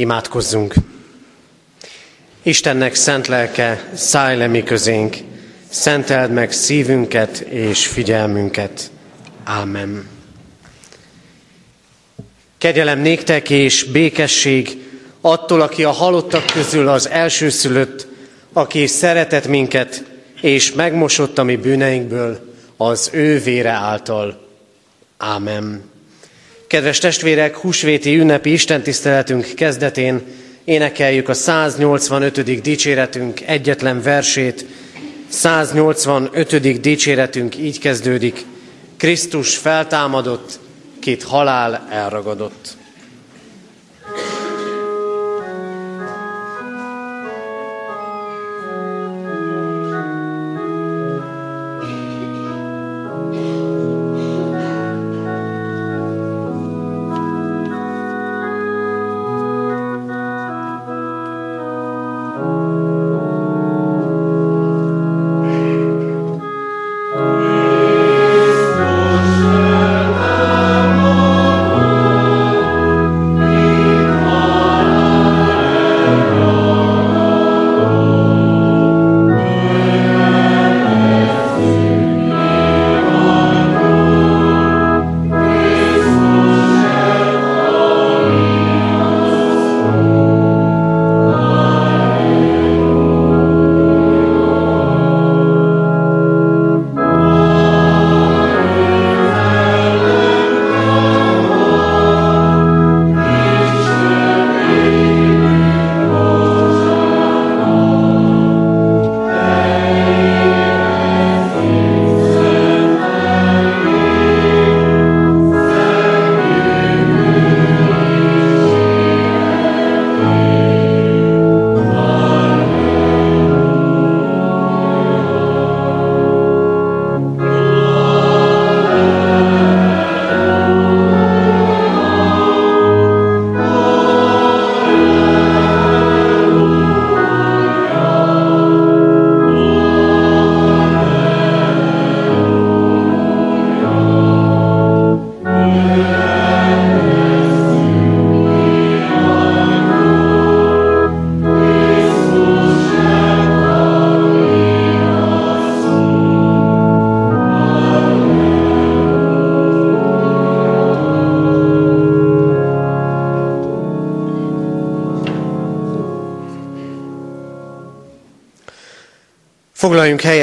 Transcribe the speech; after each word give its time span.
Imádkozzunk! 0.00 0.74
Istennek 2.42 2.94
szent 2.94 3.26
lelke, 3.26 3.90
szállj 3.94 4.36
le 4.36 4.46
mi 4.46 4.62
közénk, 4.62 5.16
szenteld 5.68 6.32
meg 6.32 6.52
szívünket 6.52 7.38
és 7.38 7.86
figyelmünket. 7.86 8.90
Ámen. 9.44 10.08
Kegyelem 12.58 12.98
néktek 12.98 13.50
és 13.50 13.84
békesség 13.84 14.78
attól, 15.20 15.60
aki 15.60 15.84
a 15.84 15.90
halottak 15.90 16.46
közül 16.46 16.88
az 16.88 17.08
elsőszülött, 17.08 18.06
aki 18.52 18.86
szeretett 18.86 19.46
minket, 19.46 20.04
és 20.40 20.72
megmosott 20.72 21.38
a 21.38 21.42
mi 21.42 21.56
bűneinkből 21.56 22.54
az 22.76 23.10
ő 23.12 23.38
vére 23.38 23.70
által. 23.70 24.48
Ámen. 25.16 25.89
Kedves 26.70 26.98
testvérek, 26.98 27.56
húsvéti 27.56 28.18
ünnepi 28.18 28.52
istentiszteletünk 28.52 29.46
kezdetén 29.54 30.22
énekeljük 30.64 31.28
a 31.28 31.34
185. 31.34 32.60
dicséretünk 32.60 33.40
egyetlen 33.40 34.02
versét. 34.02 34.66
185. 35.28 36.80
dicséretünk 36.80 37.58
így 37.58 37.78
kezdődik. 37.78 38.44
Krisztus 38.96 39.56
feltámadott, 39.56 40.58
kit 41.00 41.22
halál 41.22 41.88
elragadott. 41.90 42.76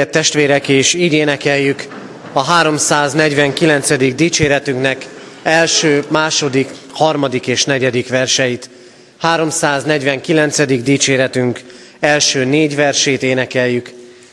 Helyet 0.08 0.26
testvérek, 0.26 0.68
és 0.68 0.94
így 0.94 1.12
énekeljük 1.12 1.86
a 2.32 2.42
349. 2.42 4.14
dicséretünknek 4.14 5.06
első, 5.42 6.04
második, 6.08 6.68
harmadik 6.92 7.46
és 7.46 7.64
negyedik 7.64 8.08
verseit. 8.08 8.70
349. 9.18 10.82
dicséretünk 10.82 11.60
első 12.00 12.44
négy 12.44 12.76
versét 12.76 13.22
énekeljük. 13.22 13.90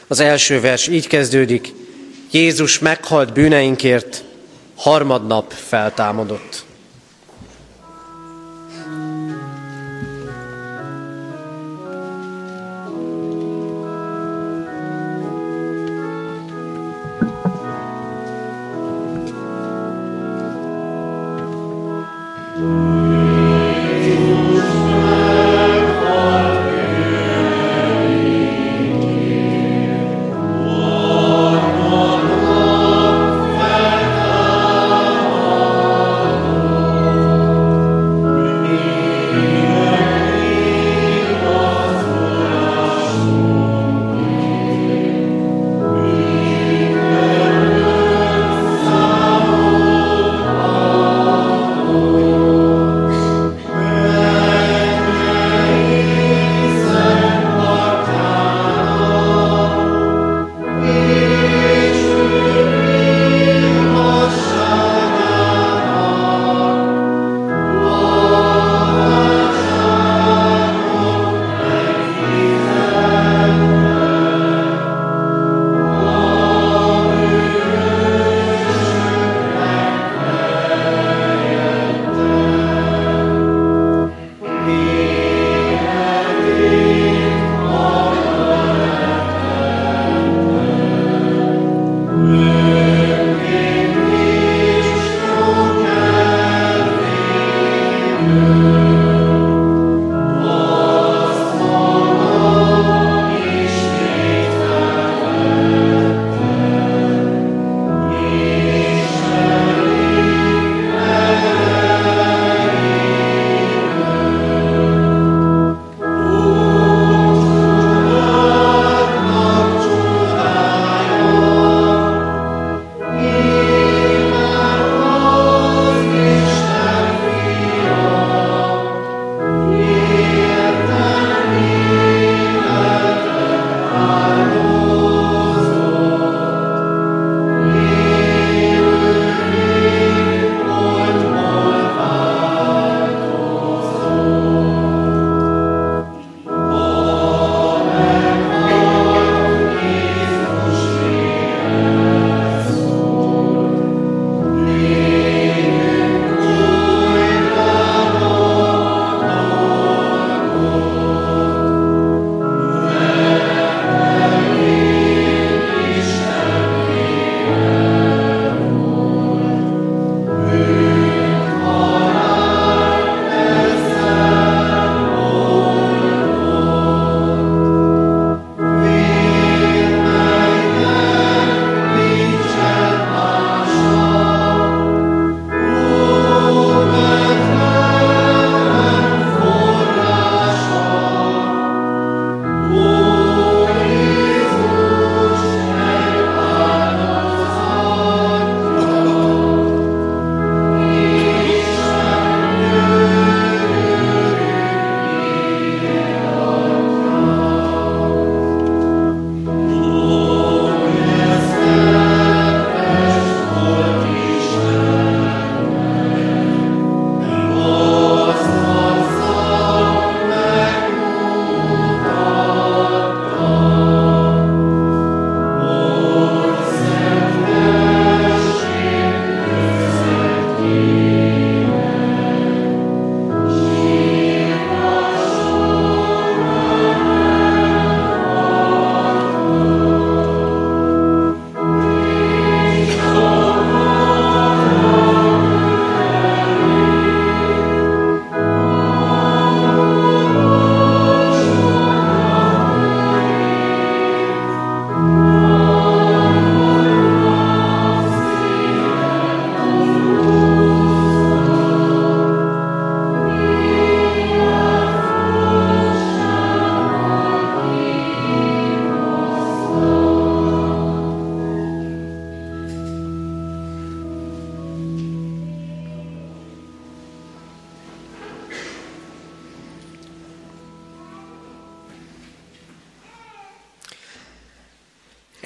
Az 0.08 0.20
első 0.20 0.60
vers 0.60 0.88
így 0.88 1.08
kezdődik. 1.08 1.74
Jézus 2.32 2.80
meghalt 2.80 3.34
bűneinkért, 3.34 4.24
harmadnap 4.76 5.54
feltámadott. 5.68 6.55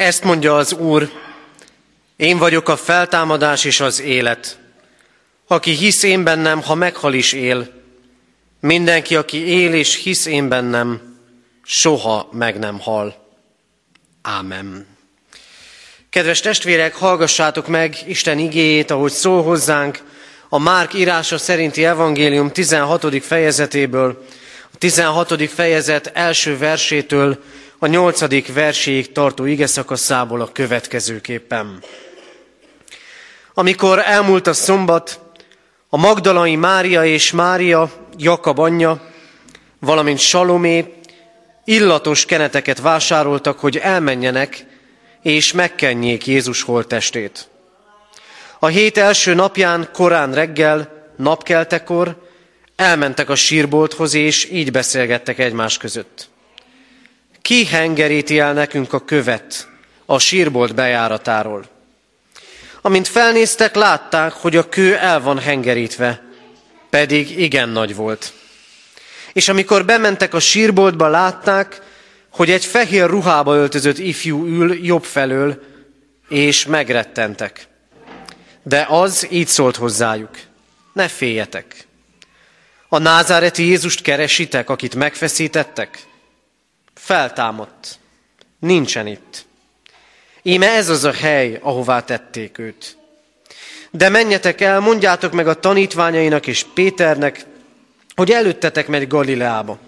Ezt 0.10 0.24
mondja 0.24 0.56
az 0.58 0.74
Úr, 0.74 1.12
én 2.16 2.38
vagyok 2.38 2.70
a 2.70 2.76
feltámadás 2.76 3.64
és 3.66 3.80
az 3.80 4.02
élet. 4.02 4.60
Aki 5.48 5.72
hisz 5.72 6.04
én 6.04 6.24
bennem, 6.24 6.62
ha 6.62 6.76
meghal 6.76 7.14
is 7.14 7.34
él. 7.34 7.68
Mindenki, 8.60 9.16
aki 9.16 9.38
él 9.38 9.74
és 9.74 9.96
hisz 9.96 10.26
én 10.26 10.48
bennem, 10.48 11.18
soha 11.64 12.30
meg 12.32 12.60
nem 12.60 12.80
hal. 12.80 13.28
Ámen. 14.22 14.88
Kedves 16.10 16.40
testvérek, 16.40 16.96
hallgassátok 16.96 17.68
meg 17.68 17.98
Isten 18.08 18.40
igéjét, 18.40 18.92
ahogy 18.92 19.12
szól 19.12 19.44
hozzánk 19.44 20.04
a 20.50 20.60
Márk 20.60 20.94
írása 20.94 21.38
szerinti 21.38 21.86
evangélium 21.86 22.52
16. 22.52 23.24
fejezetéből, 23.24 24.26
a 24.74 24.78
16. 24.78 25.50
fejezet 25.50 26.12
első 26.14 26.58
versétől 26.58 27.44
a 27.82 27.88
8. 27.88 28.54
verséig 28.54 29.12
tartó 29.12 29.46
ige 29.46 29.68
szakaszából 29.68 30.42
a 30.42 30.52
következőképpen. 30.52 31.84
Amikor 33.54 34.00
elmúlt 34.06 34.48
a 34.48 34.54
szombat, 34.54 35.20
a 35.90 35.98
Magdalai 35.98 36.56
Mária 36.56 37.06
és 37.06 37.32
Mária, 37.32 37.92
Jakab 38.18 38.60
anyja, 38.60 39.02
valamint 39.80 40.20
Salomé 40.20 40.94
illatos 41.66 42.26
keneteket 42.26 42.80
vásároltak, 42.80 43.60
hogy 43.60 43.78
elmenjenek 43.78 44.66
és 45.22 45.52
megkenjék 45.52 46.28
Jézus 46.28 46.62
holttestét. 46.62 47.50
A 48.60 48.68
hét 48.68 48.98
első 48.98 49.34
napján 49.34 49.90
korán 49.94 50.34
reggel, 50.34 51.12
napkeltekor 51.18 52.28
elmentek 52.76 53.30
a 53.30 53.36
sírbolthoz, 53.36 54.14
és 54.14 54.50
így 54.52 54.72
beszélgettek 54.72 55.40
egymás 55.40 55.78
között. 55.78 56.30
Ki 57.50 57.66
hengeríti 57.66 58.40
el 58.40 58.54
nekünk 58.54 58.94
a 58.94 59.06
követ 59.06 59.68
a 60.06 60.20
sírbolt 60.20 60.76
bejáratáról? 60.76 61.66
Amint 62.82 63.08
felnéztek, 63.08 63.76
látták, 63.76 64.32
hogy 64.32 64.56
a 64.56 64.70
kő 64.70 64.96
el 64.96 65.22
van 65.22 65.40
hengerítve, 65.40 66.24
pedig 66.90 67.40
igen 67.40 67.70
nagy 67.70 67.96
volt. 67.96 68.34
És 69.34 69.48
amikor 69.48 69.86
bementek 69.86 70.34
a 70.34 70.40
sírboltba, 70.40 71.08
látták, 71.08 71.82
hogy 72.30 72.52
egy 72.52 72.66
fehér 72.66 73.10
ruhába 73.10 73.56
öltözött 73.56 73.98
ifjú 73.98 74.46
ül 74.46 74.86
jobb 74.86 75.04
felől, 75.04 75.64
és 76.28 76.66
megrettentek. 76.66 77.68
De 78.64 78.86
az 78.90 79.28
így 79.30 79.48
szólt 79.48 79.76
hozzájuk, 79.76 80.40
ne 80.94 81.08
féljetek. 81.08 81.88
A 82.90 82.98
názáreti 82.98 83.64
Jézust 83.64 84.02
keresitek, 84.02 84.70
akit 84.70 84.96
megfeszítettek? 84.96 86.08
Feltámadt. 87.00 88.00
Nincsen 88.60 89.08
itt. 89.08 89.46
Íme 90.42 90.70
ez 90.70 90.90
az 90.90 91.04
a 91.04 91.12
hely, 91.12 91.60
ahová 91.62 92.04
tették 92.04 92.58
őt. 92.58 92.98
De 93.92 94.10
menjetek 94.10 94.62
el, 94.62 94.80
mondjátok 94.80 95.32
meg 95.32 95.48
a 95.48 95.60
tanítványainak 95.60 96.48
és 96.48 96.66
Péternek, 96.74 97.46
hogy 98.16 98.32
előttetek 98.32 98.88
megy 98.88 99.08
Galileába. 99.08 99.80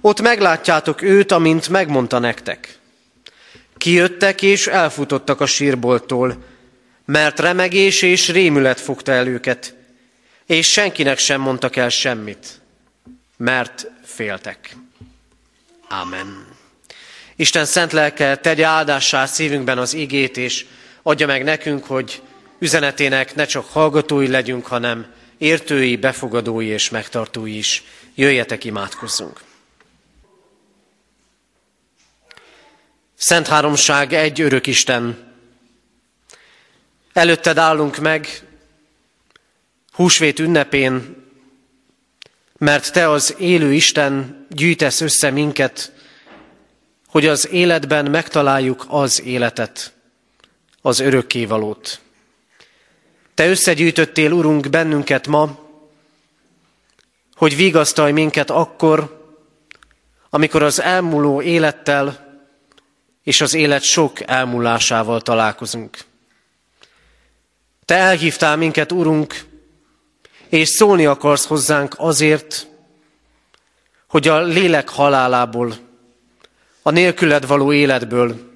Ott 0.00 0.20
meglátjátok 0.20 1.02
őt, 1.02 1.32
amint 1.32 1.68
megmondta 1.68 2.18
nektek. 2.18 2.78
Kijöttek 3.76 4.42
és 4.42 4.66
elfutottak 4.66 5.40
a 5.40 5.46
sírboltól, 5.46 6.44
mert 7.04 7.40
remegés 7.40 8.02
és 8.02 8.28
rémület 8.28 8.80
fogta 8.80 9.12
el 9.12 9.26
őket, 9.26 9.74
és 10.46 10.70
senkinek 10.70 11.18
sem 11.18 11.40
mondtak 11.40 11.76
el 11.76 11.88
semmit, 11.88 12.60
mert 13.36 13.86
féltek. 14.04 14.76
Amen. 15.88 16.51
Isten 17.36 17.64
szent 17.64 17.92
lelke 17.92 18.36
tegye 18.36 18.64
áldássá 18.64 19.26
szívünkben 19.26 19.78
az 19.78 19.94
igét, 19.94 20.36
és 20.36 20.66
adja 21.02 21.26
meg 21.26 21.44
nekünk, 21.44 21.84
hogy 21.84 22.22
üzenetének 22.58 23.34
ne 23.34 23.44
csak 23.44 23.66
hallgatói 23.70 24.28
legyünk, 24.28 24.66
hanem 24.66 25.06
értői, 25.38 25.96
befogadói 25.96 26.66
és 26.66 26.90
megtartói 26.90 27.56
is. 27.56 27.82
Jöjjetek, 28.14 28.64
imádkozzunk! 28.64 29.40
Szent 33.16 33.46
Háromság, 33.46 34.12
egy 34.12 34.40
örök 34.40 34.66
Isten. 34.66 35.32
Előtted 37.12 37.58
állunk 37.58 37.98
meg 37.98 38.28
húsvét 39.92 40.38
ünnepén, 40.38 41.16
mert 42.58 42.92
Te 42.92 43.10
az 43.10 43.34
élő 43.38 43.72
Isten 43.72 44.46
gyűjtesz 44.50 45.00
össze 45.00 45.30
minket, 45.30 45.92
hogy 47.12 47.26
az 47.26 47.48
életben 47.48 48.10
megtaláljuk 48.10 48.84
az 48.88 49.22
életet, 49.22 49.92
az 50.82 50.98
örökkévalót. 50.98 52.00
Te 53.34 53.48
összegyűjtöttél, 53.48 54.32
Urunk, 54.32 54.70
bennünket 54.70 55.26
ma, 55.26 55.58
hogy 57.34 57.56
vigasztalj 57.56 58.12
minket 58.12 58.50
akkor, 58.50 59.20
amikor 60.30 60.62
az 60.62 60.80
elmúló 60.80 61.42
élettel 61.42 62.36
és 63.22 63.40
az 63.40 63.54
élet 63.54 63.82
sok 63.82 64.28
elmúlásával 64.28 65.20
találkozunk. 65.20 65.98
Te 67.84 67.94
elhívtál 67.94 68.56
minket, 68.56 68.92
Urunk, 68.92 69.44
és 70.48 70.68
szólni 70.68 71.06
akarsz 71.06 71.46
hozzánk 71.46 71.94
azért, 71.98 72.66
hogy 74.08 74.28
a 74.28 74.42
lélek 74.42 74.88
halálából, 74.88 75.90
a 76.82 76.90
nélküled 76.90 77.46
való 77.46 77.72
életből 77.72 78.50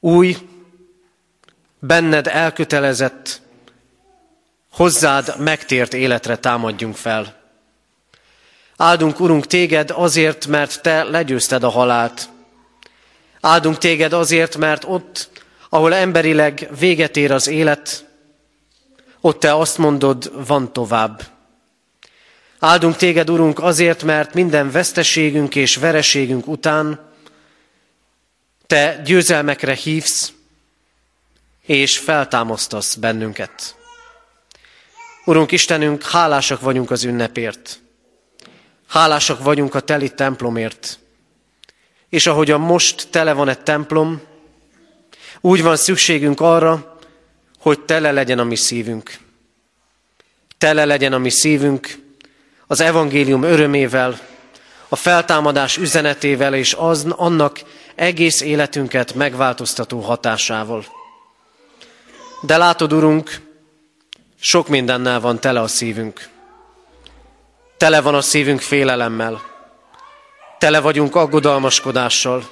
új, 0.00 0.36
benned 1.78 2.26
elkötelezett, 2.26 3.40
hozzád 4.72 5.34
megtért 5.38 5.94
életre 5.94 6.36
támadjunk 6.36 6.96
fel. 6.96 7.36
Áldunk, 8.76 9.20
Urunk, 9.20 9.46
téged 9.46 9.90
azért, 9.90 10.46
mert 10.46 10.82
te 10.82 11.02
legyőzted 11.02 11.62
a 11.62 11.68
halált. 11.68 12.28
Áldunk 13.40 13.78
téged 13.78 14.12
azért, 14.12 14.56
mert 14.56 14.84
ott, 14.84 15.30
ahol 15.68 15.94
emberileg 15.94 16.68
véget 16.78 17.16
ér 17.16 17.32
az 17.32 17.46
élet, 17.46 18.06
ott 19.20 19.40
te 19.40 19.54
azt 19.54 19.78
mondod, 19.78 20.46
van 20.46 20.72
tovább. 20.72 21.22
Áldunk 22.58 22.96
téged, 22.96 23.30
Urunk, 23.30 23.58
azért, 23.58 24.02
mert 24.02 24.34
minden 24.34 24.70
veszteségünk 24.70 25.54
és 25.54 25.76
vereségünk 25.76 26.46
után 26.46 27.10
te 28.66 29.00
győzelmekre 29.04 29.74
hívsz, 29.74 30.32
és 31.62 31.98
feltámasztasz 31.98 32.94
bennünket. 32.94 33.76
Urunk 35.24 35.52
Istenünk, 35.52 36.02
hálásak 36.02 36.60
vagyunk 36.60 36.90
az 36.90 37.04
ünnepért. 37.04 37.80
Hálásak 38.86 39.42
vagyunk 39.42 39.74
a 39.74 39.80
teli 39.80 40.14
templomért. 40.14 40.98
És 42.08 42.26
ahogyan 42.26 42.60
most 42.60 43.08
tele 43.10 43.32
van 43.32 43.48
egy 43.48 43.60
templom, 43.60 44.20
úgy 45.40 45.62
van 45.62 45.76
szükségünk 45.76 46.40
arra, 46.40 46.98
hogy 47.58 47.80
tele 47.80 48.12
legyen 48.12 48.38
a 48.38 48.44
mi 48.44 48.56
szívünk. 48.56 49.18
Tele 50.58 50.84
legyen 50.84 51.12
a 51.12 51.18
mi 51.18 51.30
szívünk 51.30 52.06
az 52.70 52.80
evangélium 52.80 53.42
örömével, 53.42 54.18
a 54.88 54.96
feltámadás 54.96 55.76
üzenetével 55.76 56.54
és 56.54 56.74
az, 56.74 57.06
annak 57.16 57.60
egész 57.94 58.40
életünket 58.40 59.14
megváltoztató 59.14 60.00
hatásával. 60.00 60.84
De 62.40 62.56
látod, 62.56 62.92
Urunk, 62.92 63.40
sok 64.40 64.68
mindennel 64.68 65.20
van 65.20 65.40
tele 65.40 65.60
a 65.60 65.66
szívünk. 65.66 66.28
Tele 67.76 68.00
van 68.00 68.14
a 68.14 68.20
szívünk 68.20 68.60
félelemmel. 68.60 69.42
Tele 70.58 70.80
vagyunk 70.80 71.16
aggodalmaskodással. 71.16 72.48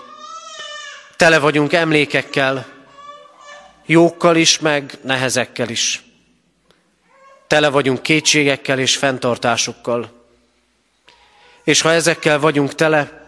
Tele 1.17 1.39
vagyunk 1.39 1.73
emlékekkel, 1.73 2.67
jókkal 3.87 4.37
is, 4.37 4.59
meg 4.59 4.99
nehezekkel 5.03 5.69
is. 5.69 6.06
Tele 7.47 7.69
vagyunk 7.69 8.03
kétségekkel 8.03 8.79
és 8.79 8.97
fenntartásokkal. 8.97 10.11
És 11.65 11.81
ha 11.81 11.93
ezekkel 11.93 12.39
vagyunk 12.39 12.75
tele, 12.75 13.27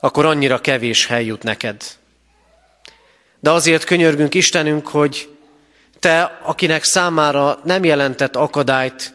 akkor 0.00 0.24
annyira 0.26 0.58
kevés 0.58 1.06
hely 1.06 1.24
jut 1.24 1.42
neked. 1.42 1.82
De 3.40 3.50
azért 3.50 3.84
könyörgünk 3.84 4.34
Istenünk, 4.34 4.88
hogy 4.88 5.28
te, 6.00 6.38
akinek 6.42 6.84
számára 6.84 7.60
nem 7.64 7.84
jelentett 7.84 8.36
akadályt, 8.36 9.14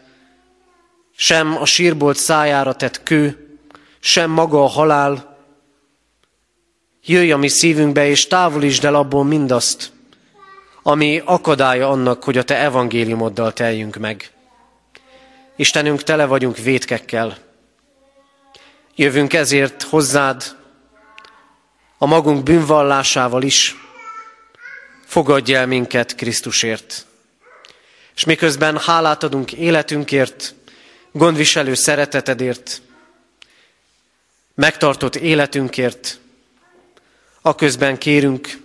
sem 1.15 1.57
a 1.57 1.65
sírbolt 1.65 2.17
szájára 2.17 2.73
tett 2.73 3.03
kő, 3.03 3.57
sem 3.99 4.29
maga 4.29 4.63
a 4.63 4.67
halál, 4.67 5.37
jöjj 7.05 7.31
a 7.31 7.37
mi 7.37 7.47
szívünkbe, 7.47 8.07
és 8.07 8.27
távolítsd 8.27 8.85
el 8.85 8.95
abból 8.95 9.23
mindazt, 9.23 9.91
ami 10.83 11.21
akadálya 11.25 11.89
annak, 11.89 12.23
hogy 12.23 12.37
a 12.37 12.43
Te 12.43 12.57
evangéliumoddal 12.57 13.53
teljünk 13.53 13.95
meg. 13.95 14.31
Istenünk, 15.55 16.03
tele 16.03 16.25
vagyunk 16.25 16.57
vétkekkel. 16.57 17.37
Jövünk 18.95 19.33
ezért 19.33 19.83
hozzád, 19.83 20.55
a 21.97 22.05
magunk 22.05 22.43
bűnvallásával 22.43 23.43
is, 23.43 23.75
fogadj 25.05 25.53
el 25.53 25.67
minket 25.67 26.15
Krisztusért. 26.15 27.05
És 28.15 28.23
miközben 28.23 28.77
hálát 28.79 29.23
adunk 29.23 29.53
életünkért, 29.53 30.53
gondviselő 31.11 31.73
szeretetedért, 31.73 32.81
megtartott 34.55 35.15
életünkért, 35.15 36.19
aközben 37.41 37.97
kérünk, 37.97 38.61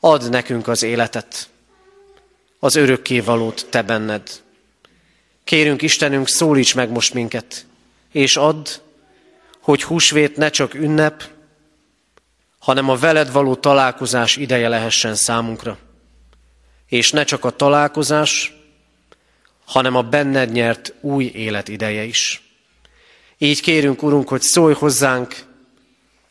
add 0.00 0.30
nekünk 0.30 0.68
az 0.68 0.82
életet, 0.82 1.48
az 2.58 2.76
örökkévalót 2.76 3.66
te 3.70 3.82
benned. 3.82 4.42
Kérünk 5.44 5.82
Istenünk, 5.82 6.28
szólíts 6.28 6.74
meg 6.74 6.90
most 6.90 7.14
minket, 7.14 7.66
és 8.12 8.36
add, 8.36 8.68
hogy 9.60 9.82
húsvét 9.82 10.36
ne 10.36 10.50
csak 10.50 10.74
ünnep, 10.74 11.28
hanem 12.58 12.88
a 12.88 12.96
veled 12.96 13.32
való 13.32 13.54
találkozás 13.54 14.36
ideje 14.36 14.68
lehessen 14.68 15.14
számunkra. 15.14 15.78
És 16.86 17.10
ne 17.10 17.24
csak 17.24 17.44
a 17.44 17.50
találkozás, 17.50 18.54
hanem 19.64 19.94
a 19.94 20.02
benned 20.02 20.52
nyert 20.52 20.94
új 21.00 21.24
élet 21.24 21.68
ideje 21.68 22.02
is. 22.02 22.42
Így 23.38 23.60
kérünk, 23.60 24.02
Urunk, 24.02 24.28
hogy 24.28 24.42
szólj 24.42 24.74
hozzánk, 24.74 25.34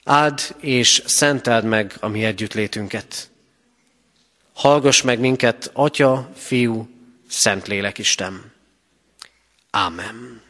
áld 0.03 0.55
és 0.59 1.03
szenteld 1.05 1.63
meg 1.63 1.95
a 1.99 2.07
mi 2.07 2.23
együttlétünket. 2.23 3.28
Hallgass 4.60 5.01
meg 5.01 5.20
minket, 5.20 5.72
Atya, 5.74 6.30
Fiú, 6.36 6.89
Szentlélek 7.30 7.98
Isten. 7.98 8.51
Ámen. 9.72 10.42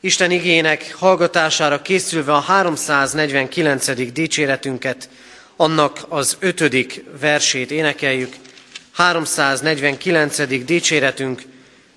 Isten 0.00 0.30
igének 0.30 0.94
hallgatására 0.94 1.82
készülve 1.82 2.32
a 2.32 2.38
349. 2.40 4.12
dicséretünket, 4.12 5.08
annak 5.56 6.06
az 6.08 6.36
ötödik 6.40 7.04
versét 7.20 7.70
énekeljük. 7.70 8.36
349. 8.92 10.64
dicséretünk 10.64 11.42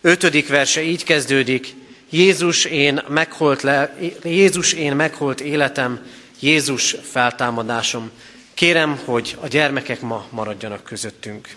ötödik 0.02 0.48
verse 0.48 0.82
így 0.82 1.04
kezdődik. 1.04 1.74
Jézus 2.10 2.66
én 2.66 3.04
megholt, 3.08 3.62
le, 3.62 3.96
Jézus 4.24 4.74
én 4.74 4.96
megholt 4.96 5.42
életem, 5.42 6.06
Jézus 6.40 6.96
feltámadásom. 7.12 8.12
Kérem, 8.54 9.02
hogy 9.06 9.38
a 9.42 9.48
gyermekek 9.48 10.02
ma 10.02 10.26
maradjanak 10.30 10.84
közöttünk. 10.84 11.56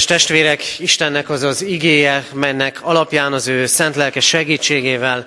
Kedves 0.00 0.18
testvérek, 0.18 0.78
Istennek 0.78 1.28
az 1.28 1.42
az 1.42 1.62
igéje, 1.62 2.26
mennek 2.32 2.78
alapján 2.82 3.32
az 3.32 3.48
ő 3.48 3.66
szent 3.66 3.96
lelke 3.96 4.20
segítségével 4.20 5.26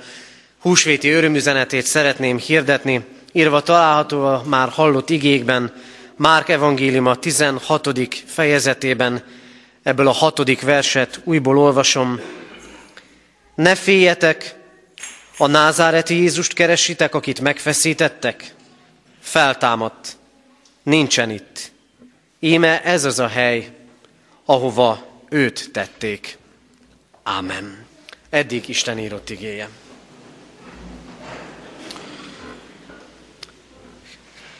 húsvéti 0.59 1.09
örömüzenetét 1.09 1.85
szeretném 1.85 2.37
hirdetni, 2.37 3.05
írva 3.31 3.61
található 3.61 4.25
a 4.25 4.43
már 4.45 4.69
hallott 4.69 5.09
igékben, 5.09 5.73
Márk 6.15 6.49
evangélium 6.49 7.05
a 7.05 7.15
16. 7.15 7.89
fejezetében, 8.25 9.23
ebből 9.83 10.07
a 10.07 10.11
hatodik 10.11 10.61
verset 10.61 11.21
újból 11.23 11.57
olvasom. 11.57 12.19
Ne 13.55 13.75
féljetek, 13.75 14.55
a 15.37 15.47
názáreti 15.47 16.15
Jézust 16.15 16.53
keresitek, 16.53 17.15
akit 17.15 17.39
megfeszítettek? 17.39 18.53
Feltámadt, 19.21 20.17
nincsen 20.83 21.29
itt. 21.29 21.71
Íme 22.39 22.83
ez 22.83 23.03
az 23.03 23.19
a 23.19 23.27
hely, 23.27 23.81
ahova 24.45 25.05
őt 25.29 25.71
tették. 25.71 26.37
Ámen. 27.23 27.85
Eddig 28.29 28.69
Isten 28.69 28.99
írott 28.99 29.29
igéje. 29.29 29.69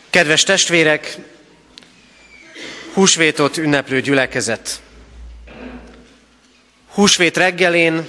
Kedves 0.10 0.44
testvérek, 0.44 1.18
húsvétot 2.94 3.58
ünneplő 3.58 4.02
gyülekezet. 4.02 4.82
Húsvét 6.94 7.38
reggelén, 7.38 8.08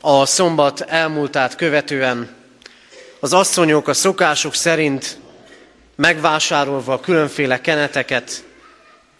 a 0.00 0.26
szombat 0.26 0.80
elmúltát 0.80 1.54
követően 1.54 2.34
az 3.20 3.32
asszonyok 3.32 3.88
a 3.88 3.94
szokások 3.94 4.54
szerint 4.54 5.18
megvásárolva 5.96 7.00
különféle 7.00 7.60
keneteket, 7.60 8.44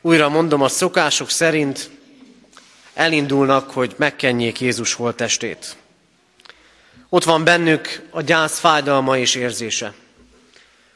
újra 0.07 0.29
mondom, 0.29 0.63
a 0.63 0.69
szokások 0.69 1.31
szerint 1.31 1.91
elindulnak, 2.95 3.71
hogy 3.71 3.95
megkenjék 3.97 4.61
Jézus 4.61 4.93
holtestét. 4.93 5.77
Ott 7.09 7.25
van 7.25 7.45
bennük 7.45 8.03
a 8.11 8.23
gyász 8.23 8.59
fájdalma 8.59 9.19
és 9.19 9.35
érzése, 9.35 9.95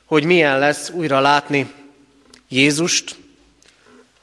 hogy 0.05 0.25
milyen 0.25 0.59
lesz 0.59 0.91
újra 0.91 1.21
látni 1.21 1.73
Jézust, 2.49 3.17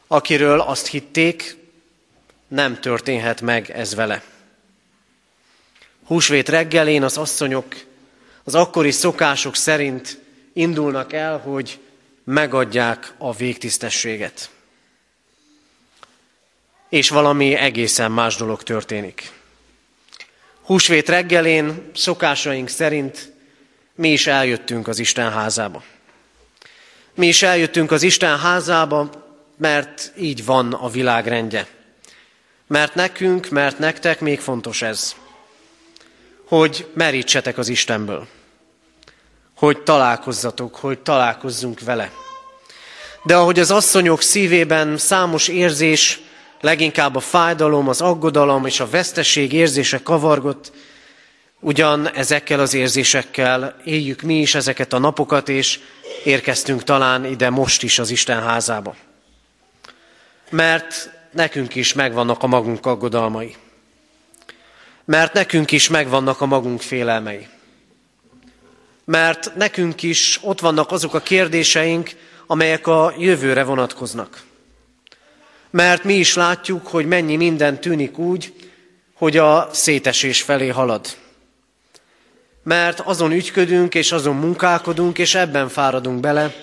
akiről 0.07 0.59
azt 0.59 0.87
hitték, 0.87 1.57
nem 2.47 2.79
történhet 2.79 3.41
meg 3.41 3.69
ez 3.69 3.95
vele. 3.95 4.21
Húsvét 6.05 6.49
reggelén 6.49 7.03
az 7.03 7.17
asszonyok 7.17 7.75
az 8.43 8.55
akkori 8.55 8.91
szokások 8.91 9.55
szerint 9.55 10.19
indulnak 10.53 11.13
el, 11.13 11.37
hogy 11.37 11.79
megadják 12.23 13.13
a 13.17 13.35
végtisztességet 13.35 14.49
és 16.89 17.09
valami 17.09 17.53
egészen 17.55 18.11
más 18.11 18.35
dolog 18.35 18.63
történik. 18.63 19.31
Húsvét 20.61 21.09
reggelén 21.09 21.91
szokásaink 21.95 22.69
szerint 22.69 23.33
mi 23.95 24.11
is 24.11 24.27
eljöttünk 24.27 24.87
az 24.87 24.99
Isten 24.99 25.31
házába. 25.31 25.83
Mi 27.15 27.27
is 27.27 27.41
eljöttünk 27.41 27.91
az 27.91 28.03
Isten 28.03 28.39
házába, 28.39 29.09
mert 29.57 30.11
így 30.17 30.45
van 30.45 30.73
a 30.73 30.89
világ 30.89 31.27
rendje. 31.27 31.67
Mert 32.67 32.95
nekünk, 32.95 33.49
mert 33.49 33.79
nektek 33.79 34.19
még 34.19 34.39
fontos 34.39 34.81
ez, 34.81 35.15
hogy 36.47 36.87
merítsetek 36.93 37.57
az 37.57 37.67
Istenből, 37.67 38.27
hogy 39.55 39.77
találkozzatok, 39.83 40.75
hogy 40.75 40.99
találkozzunk 40.99 41.79
vele. 41.79 42.11
De 43.23 43.35
ahogy 43.35 43.59
az 43.59 43.71
asszonyok 43.71 44.21
szívében 44.21 44.97
számos 44.97 45.47
érzés 45.47 46.19
leginkább 46.61 47.15
a 47.15 47.19
fájdalom, 47.19 47.87
az 47.87 48.01
aggodalom 48.01 48.65
és 48.65 48.79
a 48.79 48.89
vesztesség 48.89 49.53
érzése 49.53 50.01
kavargott, 50.03 50.71
ugyan 51.59 52.13
ezekkel 52.13 52.59
az 52.59 52.73
érzésekkel 52.73 53.75
éljük 53.83 54.21
mi 54.21 54.39
is 54.39 54.55
ezeket 54.55 54.93
a 54.93 54.97
napokat, 54.97 55.49
és 55.49 55.79
érkeztünk 56.23 56.83
talán 56.83 57.25
ide 57.25 57.49
most 57.49 57.83
is 57.83 57.99
az 57.99 58.09
Isten 58.09 58.43
házába. 58.43 58.95
Mert 60.49 61.09
nekünk 61.31 61.75
is 61.75 61.93
megvannak 61.93 62.43
a 62.43 62.47
magunk 62.47 62.85
aggodalmai. 62.85 63.55
Mert 65.05 65.33
nekünk 65.33 65.71
is 65.71 65.87
megvannak 65.87 66.41
a 66.41 66.45
magunk 66.45 66.81
félelmei. 66.81 67.47
Mert 69.05 69.55
nekünk 69.55 70.03
is 70.03 70.39
ott 70.41 70.59
vannak 70.59 70.91
azok 70.91 71.13
a 71.13 71.19
kérdéseink, 71.19 72.11
amelyek 72.47 72.87
a 72.87 73.13
jövőre 73.17 73.63
vonatkoznak. 73.63 74.46
Mert 75.69 76.03
mi 76.03 76.13
is 76.13 76.35
látjuk, 76.35 76.87
hogy 76.87 77.05
mennyi 77.05 77.35
minden 77.35 77.79
tűnik 77.79 78.17
úgy, 78.17 78.53
hogy 79.13 79.37
a 79.37 79.69
szétesés 79.71 80.41
felé 80.41 80.67
halad. 80.67 81.07
Mert 82.63 82.99
azon 82.99 83.31
ügyködünk, 83.31 83.95
és 83.95 84.11
azon 84.11 84.35
munkálkodunk, 84.35 85.17
és 85.17 85.35
ebben 85.35 85.69
fáradunk 85.69 86.19
bele, 86.19 86.53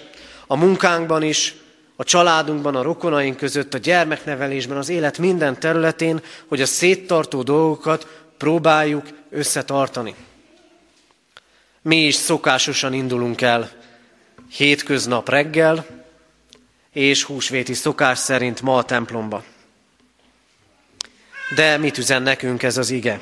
a 0.46 0.56
munkánkban 0.56 1.22
is, 1.22 1.54
a 1.96 2.04
családunkban, 2.04 2.76
a 2.76 2.82
rokonaink 2.82 3.36
között, 3.36 3.74
a 3.74 3.78
gyermeknevelésben, 3.78 4.76
az 4.76 4.88
élet 4.88 5.18
minden 5.18 5.60
területén, 5.60 6.22
hogy 6.48 6.60
a 6.60 6.66
széttartó 6.66 7.42
dolgokat 7.42 8.26
próbáljuk 8.38 9.06
összetartani. 9.30 10.14
Mi 11.82 11.96
is 11.96 12.14
szokásosan 12.14 12.92
indulunk 12.92 13.40
el 13.40 13.70
hétköznap 14.50 15.28
reggel, 15.28 15.86
és 16.94 17.24
húsvéti 17.24 17.74
szokás 17.74 18.18
szerint 18.18 18.62
ma 18.62 18.76
a 18.76 18.84
templomba. 18.84 19.44
De 21.54 21.76
mit 21.76 21.98
üzen 21.98 22.22
nekünk 22.22 22.62
ez 22.62 22.76
az 22.76 22.90
ige? 22.90 23.20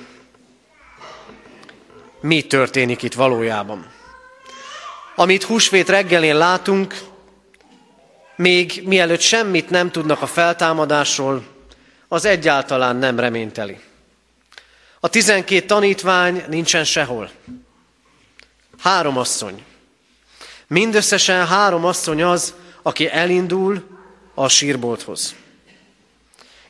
Mi 2.20 2.42
történik 2.42 3.02
itt 3.02 3.14
valójában? 3.14 3.90
Amit 5.16 5.42
húsvét 5.42 5.88
reggelén 5.88 6.36
látunk, 6.36 6.98
még 8.36 8.82
mielőtt 8.84 9.20
semmit 9.20 9.70
nem 9.70 9.90
tudnak 9.90 10.22
a 10.22 10.26
feltámadásról, 10.26 11.44
az 12.08 12.24
egyáltalán 12.24 12.96
nem 12.96 13.18
reményteli. 13.18 13.80
A 15.00 15.08
tizenkét 15.08 15.66
tanítvány 15.66 16.44
nincsen 16.48 16.84
sehol. 16.84 17.30
Három 18.78 19.18
asszony. 19.18 19.64
Mindösszesen 20.66 21.46
három 21.46 21.84
asszony 21.84 22.22
az, 22.22 22.54
aki 22.82 23.08
elindul 23.08 23.84
a 24.34 24.48
sírbolthoz. 24.48 25.34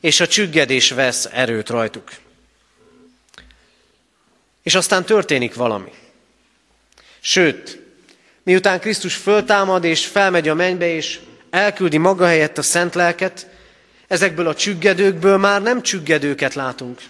És 0.01 0.21
a 0.21 0.27
csüggedés 0.27 0.91
vesz 0.91 1.29
erőt 1.33 1.69
rajtuk. 1.69 2.11
És 4.63 4.75
aztán 4.75 5.05
történik 5.05 5.55
valami. 5.55 5.93
Sőt, 7.21 7.79
miután 8.43 8.81
Krisztus 8.81 9.15
föltámad 9.15 9.85
és 9.85 10.07
felmegy 10.07 10.49
a 10.49 10.55
mennybe, 10.55 10.87
és 10.87 11.21
elküldi 11.51 11.99
maga 11.99 12.27
helyett 12.27 12.59
a 12.59 12.63
szent 12.63 12.95
lelket, 12.95 13.47
ezekből 14.09 14.47
a 14.47 14.55
csüggedőkből 14.55 15.37
már 15.37 15.63
nem 15.63 15.83
csüggedőket 15.83 16.55
látunk. 16.55 17.01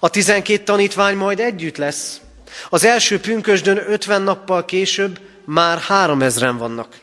A 0.00 0.10
tizenkét 0.10 0.64
tanítvány 0.64 1.16
majd 1.16 1.40
együtt 1.40 1.76
lesz. 1.76 2.20
Az 2.68 2.84
első 2.84 3.20
pünkösdön 3.20 3.76
ötven 3.76 4.22
nappal 4.22 4.64
később 4.64 5.20
már 5.44 5.78
három 5.78 6.22
ezren 6.22 6.56
vannak. 6.56 6.96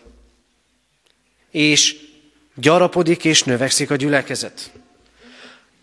És 1.58 1.96
gyarapodik 2.56 3.26
és 3.26 3.44
növekszik 3.44 3.92
a 3.92 3.96
gyülekezet. 3.96 4.72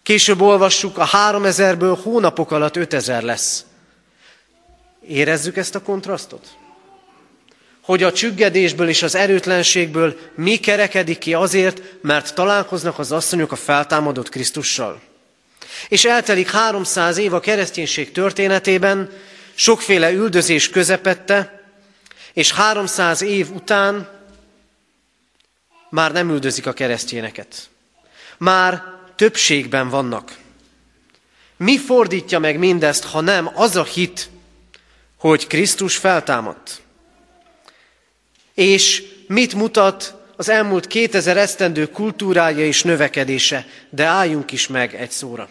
Később 0.03 0.41
olvassuk, 0.41 0.99
a 0.99 1.05
három 1.05 1.45
ezerből 1.45 1.99
hónapok 2.03 2.51
alatt 2.51 2.77
ötezer 2.77 3.23
lesz. 3.23 3.65
Érezzük 5.09 5.57
ezt 5.57 5.75
a 5.75 5.83
kontrasztot? 5.83 6.47
hogy 7.83 8.03
a 8.03 8.13
csüggedésből 8.13 8.89
és 8.89 9.03
az 9.03 9.15
erőtlenségből 9.15 10.17
mi 10.35 10.57
kerekedik 10.57 11.19
ki 11.19 11.35
azért, 11.35 11.83
mert 12.03 12.35
találkoznak 12.35 12.99
az 12.99 13.13
asszonyok 13.13 13.53
a 13.53 13.57
feltámadott 13.57 14.29
Krisztussal. 14.29 15.01
És 15.89 16.05
eltelik 16.05 16.51
300 16.51 17.17
év 17.17 17.35
a 17.35 17.41
kereszténység 17.41 18.13
történetében, 18.13 19.11
sokféle 19.55 20.11
üldözés 20.11 20.71
közepette, 20.71 21.65
és 22.33 22.53
300 22.53 23.23
év 23.23 23.51
után 23.55 24.14
már 25.95 26.13
nem 26.13 26.31
üldözik 26.31 26.67
a 26.67 26.73
keresztényeket. 26.73 27.69
Már 28.39 28.83
többségben 29.17 29.89
vannak. 29.89 30.37
Mi 31.57 31.79
fordítja 31.79 32.39
meg 32.39 32.59
mindezt, 32.59 33.05
ha 33.05 33.21
nem 33.21 33.51
az 33.55 33.77
a 33.77 33.85
hit, 33.85 34.29
hogy 35.17 35.47
Krisztus 35.47 35.97
feltámadt? 35.97 36.83
És 38.55 39.03
mit 39.27 39.55
mutat 39.55 40.15
az 40.37 40.49
elmúlt 40.49 40.87
2000 40.87 41.37
esztendő 41.37 41.91
kultúrája 41.91 42.67
és 42.67 42.83
növekedése, 42.83 43.67
de 43.91 44.05
álljunk 44.05 44.53
is 44.53 44.67
meg 44.67 44.95
egy 44.95 45.11
szóra. 45.11 45.49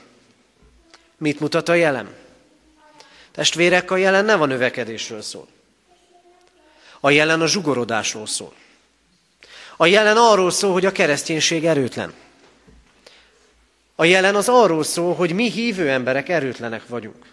Mit 1.18 1.40
mutat 1.40 1.70
a 1.70 1.74
jelen? 1.74 2.10
Testvérek, 3.32 3.92
a 3.92 3.98
jelen 3.98 4.26
nem 4.26 4.42
a 4.42 4.46
növekedésről 4.46 5.22
szól. 5.22 5.48
A 7.00 7.10
jelen 7.10 7.42
a 7.42 7.48
zsugorodásról 7.48 8.28
szól. 8.28 8.54
A 9.78 9.86
jelen 9.86 10.18
arról 10.18 10.52
szól, 10.52 10.72
hogy 10.72 10.86
a 10.86 10.92
kereszténység 10.92 11.66
erőtlen. 11.66 12.14
A 13.96 14.06
jelen 14.06 14.36
az 14.36 14.50
arról 14.50 14.84
szól, 14.84 15.16
hogy 15.16 15.34
mi 15.34 15.52
hívő 15.52 15.90
emberek 15.90 16.30
erőtlenek 16.30 16.88
vagyunk. 16.88 17.32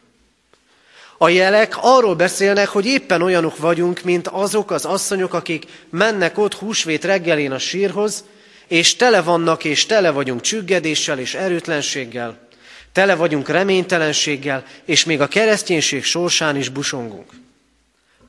A 1.18 1.28
jelek 1.28 1.74
arról 1.80 2.14
beszélnek, 2.14 2.68
hogy 2.68 2.86
éppen 2.86 3.22
olyanok 3.22 3.56
vagyunk, 3.56 4.02
mint 4.02 4.28
azok 4.28 4.70
az 4.70 4.84
asszonyok, 4.84 5.34
akik 5.34 5.64
mennek 5.90 6.38
ott 6.38 6.54
húsvét 6.54 7.04
reggelén 7.04 7.52
a 7.52 7.58
sírhoz, 7.58 8.24
és 8.66 8.96
tele 8.96 9.22
vannak, 9.22 9.64
és 9.64 9.86
tele 9.86 10.10
vagyunk 10.10 10.40
csüggedéssel 10.40 11.18
és 11.18 11.34
erőtlenséggel, 11.34 12.48
tele 12.92 13.14
vagyunk 13.14 13.48
reménytelenséggel, 13.48 14.64
és 14.84 15.04
még 15.04 15.20
a 15.20 15.28
kereszténység 15.28 16.04
sorsán 16.04 16.56
is 16.56 16.68
busongunk. 16.68 17.32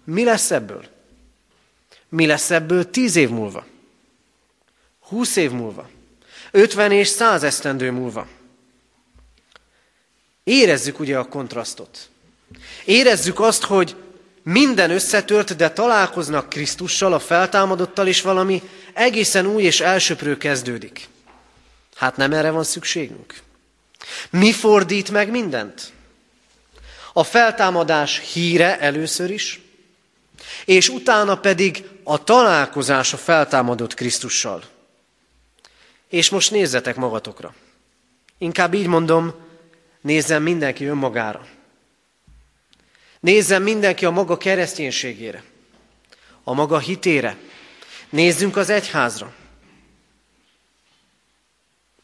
Mi 0.03 0.23
lesz 0.23 0.51
ebből? 0.51 0.83
Mi 2.09 2.25
lesz 2.25 2.51
ebből 2.51 2.89
tíz 2.89 3.15
év 3.15 3.29
múlva? 3.29 3.65
Húsz 5.11 5.35
év 5.35 5.51
múlva? 5.51 5.89
Ötven 6.51 6.91
és 6.91 7.07
száz 7.07 7.43
esztendő 7.43 7.91
múlva? 7.91 8.27
Érezzük 10.43 10.99
ugye 10.99 11.17
a 11.17 11.27
kontrasztot. 11.27 12.09
Érezzük 12.85 13.39
azt, 13.39 13.63
hogy 13.63 13.95
minden 14.43 14.91
összetört, 14.91 15.55
de 15.55 15.71
találkoznak 15.71 16.49
Krisztussal, 16.49 17.13
a 17.13 17.19
feltámadottal, 17.19 18.07
és 18.07 18.21
valami 18.21 18.61
egészen 18.93 19.45
új 19.45 19.63
és 19.63 19.79
elsöprő 19.79 20.37
kezdődik. 20.37 21.07
Hát 21.95 22.17
nem 22.17 22.33
erre 22.33 22.49
van 22.49 22.63
szükségünk. 22.63 23.41
Mi 24.29 24.51
fordít 24.51 25.11
meg 25.11 25.29
mindent? 25.29 25.91
A 27.13 27.23
feltámadás 27.23 28.21
híre 28.33 28.79
először 28.79 29.29
is, 29.29 29.61
és 30.65 30.89
utána 30.89 31.37
pedig 31.37 31.83
a 32.03 32.23
találkozás 32.23 33.13
a 33.13 33.17
feltámadott 33.17 33.93
Krisztussal. 33.93 34.70
És 36.11 36.29
most 36.29 36.51
nézzetek 36.51 36.95
magatokra. 36.95 37.53
Inkább 38.37 38.73
így 38.73 38.87
mondom, 38.87 39.33
nézzen 40.01 40.41
mindenki 40.41 40.85
önmagára. 40.85 41.47
Nézzen 43.19 43.61
mindenki 43.61 44.05
a 44.05 44.11
maga 44.11 44.37
kereszténységére, 44.37 45.43
a 46.43 46.53
maga 46.53 46.79
hitére. 46.79 47.37
Nézzünk 48.09 48.57
az 48.57 48.69
egyházra. 48.69 49.33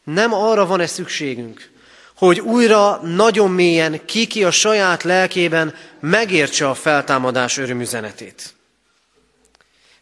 Nem 0.04 0.32
arra 0.32 0.66
van-e 0.66 0.86
szükségünk, 0.86 1.70
hogy 2.16 2.40
újra 2.40 3.00
nagyon 3.02 3.50
mélyen 3.50 4.04
kiki 4.04 4.44
a 4.44 4.50
saját 4.50 5.02
lelkében 5.02 5.74
megértse 6.00 6.68
a 6.68 6.74
feltámadás 6.74 7.56
örömüzenetét. 7.56 8.54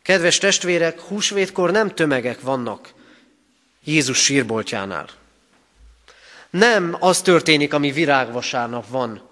Kedves 0.03 0.39
testvérek, 0.39 1.01
húsvétkor 1.01 1.71
nem 1.71 1.95
tömegek 1.95 2.41
vannak 2.41 2.95
Jézus 3.87 4.19
sírboltjánál. 4.19 5.09
Nem 6.51 6.97
az 7.01 7.21
történik, 7.21 7.73
ami 7.73 7.93
virágvasárnap 7.93 8.89
van 8.89 9.23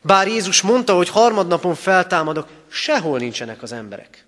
bár 0.00 0.28
Jézus 0.28 0.60
mondta, 0.60 0.94
hogy 0.94 1.08
harmadnapon 1.08 1.74
feltámadok, 1.74 2.48
sehol 2.68 3.18
nincsenek 3.18 3.62
az 3.62 3.72
emberek. 3.72 4.24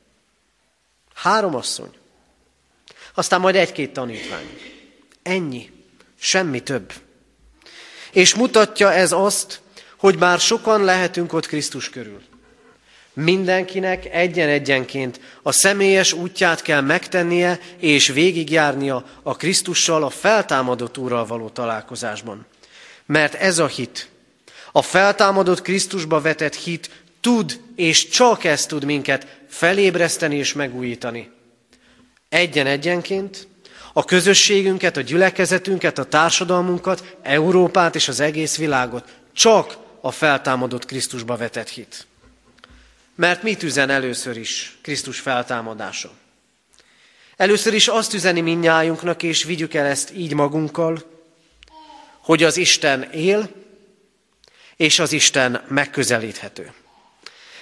Három 1.14 1.54
asszony. 1.54 1.90
Aztán 3.14 3.40
majd 3.40 3.54
egy-két 3.54 3.92
tanítvány. 3.92 4.58
Ennyi. 5.22 5.70
Semmi 6.18 6.62
több. 6.62 6.92
És 8.12 8.34
mutatja 8.34 8.92
ez 8.92 9.12
azt, 9.12 9.60
hogy 9.96 10.18
már 10.18 10.38
sokan 10.38 10.84
lehetünk 10.84 11.32
ott 11.32 11.46
Krisztus 11.46 11.90
körül. 11.90 12.22
Mindenkinek 13.14 14.14
egyen-egyenként 14.14 15.20
a 15.42 15.52
személyes 15.52 16.12
útját 16.12 16.62
kell 16.62 16.80
megtennie 16.80 17.58
és 17.78 18.08
végigjárnia 18.08 19.04
a 19.22 19.36
Krisztussal, 19.36 20.04
a 20.04 20.10
feltámadott 20.10 20.98
Úrral 20.98 21.26
való 21.26 21.48
találkozásban. 21.48 22.46
Mert 23.06 23.34
ez 23.34 23.58
a 23.58 23.66
hit, 23.66 24.08
a 24.72 24.82
feltámadott 24.82 25.62
Krisztusba 25.62 26.20
vetett 26.20 26.54
hit 26.54 26.90
tud, 27.20 27.60
és 27.76 28.08
csak 28.08 28.44
ez 28.44 28.66
tud 28.66 28.84
minket 28.84 29.26
felébreszteni 29.48 30.36
és 30.36 30.52
megújítani. 30.52 31.30
Egyen-egyenként, 32.28 33.46
a 33.92 34.04
közösségünket, 34.04 34.96
a 34.96 35.00
gyülekezetünket, 35.00 35.98
a 35.98 36.04
társadalmunkat, 36.04 37.16
Európát 37.22 37.94
és 37.94 38.08
az 38.08 38.20
egész 38.20 38.56
világot 38.56 39.08
csak 39.32 39.76
a 40.00 40.10
feltámadott 40.10 40.84
Krisztusba 40.84 41.36
vetett 41.36 41.68
hit. 41.68 42.06
Mert 43.14 43.42
mit 43.42 43.62
üzen 43.62 43.90
először 43.90 44.36
is 44.36 44.78
Krisztus 44.82 45.20
feltámadása? 45.20 46.10
Először 47.36 47.74
is 47.74 47.88
azt 47.88 48.14
üzeni 48.14 48.40
minnyájunknak, 48.40 49.22
és 49.22 49.44
vigyük 49.44 49.74
el 49.74 49.86
ezt 49.86 50.12
így 50.14 50.34
magunkkal, 50.34 51.02
hogy 52.20 52.42
az 52.42 52.56
Isten 52.56 53.02
él, 53.02 53.50
és 54.76 54.98
az 54.98 55.12
Isten 55.12 55.64
megközelíthető. 55.68 56.72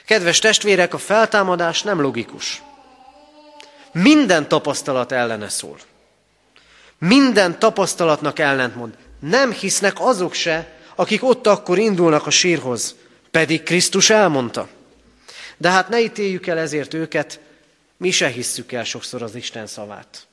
Kedves 0.04 0.38
testvérek, 0.38 0.94
a 0.94 0.98
feltámadás 0.98 1.82
nem 1.82 2.00
logikus. 2.00 2.62
Minden 3.92 4.48
tapasztalat 4.48 5.12
ellene 5.12 5.48
szól. 5.48 5.78
Minden 6.98 7.58
tapasztalatnak 7.58 8.38
ellentmond. 8.38 8.94
Nem 9.18 9.52
hisznek 9.52 9.94
azok 10.00 10.34
se, 10.34 10.78
akik 10.94 11.24
ott 11.24 11.46
akkor 11.46 11.78
indulnak 11.78 12.26
a 12.26 12.30
sírhoz, 12.30 12.94
pedig 13.30 13.62
Krisztus 13.62 14.10
elmondta. 14.10 14.68
De 15.60 15.70
hát 15.70 15.88
ne 15.88 16.00
ítéljük 16.00 16.46
el 16.46 16.58
ezért 16.58 16.94
őket, 16.94 17.40
mi 17.96 18.10
se 18.10 18.28
hisszük 18.28 18.72
el 18.72 18.84
sokszor 18.84 19.22
az 19.22 19.34
Isten 19.34 19.66
szavát. 19.66 20.26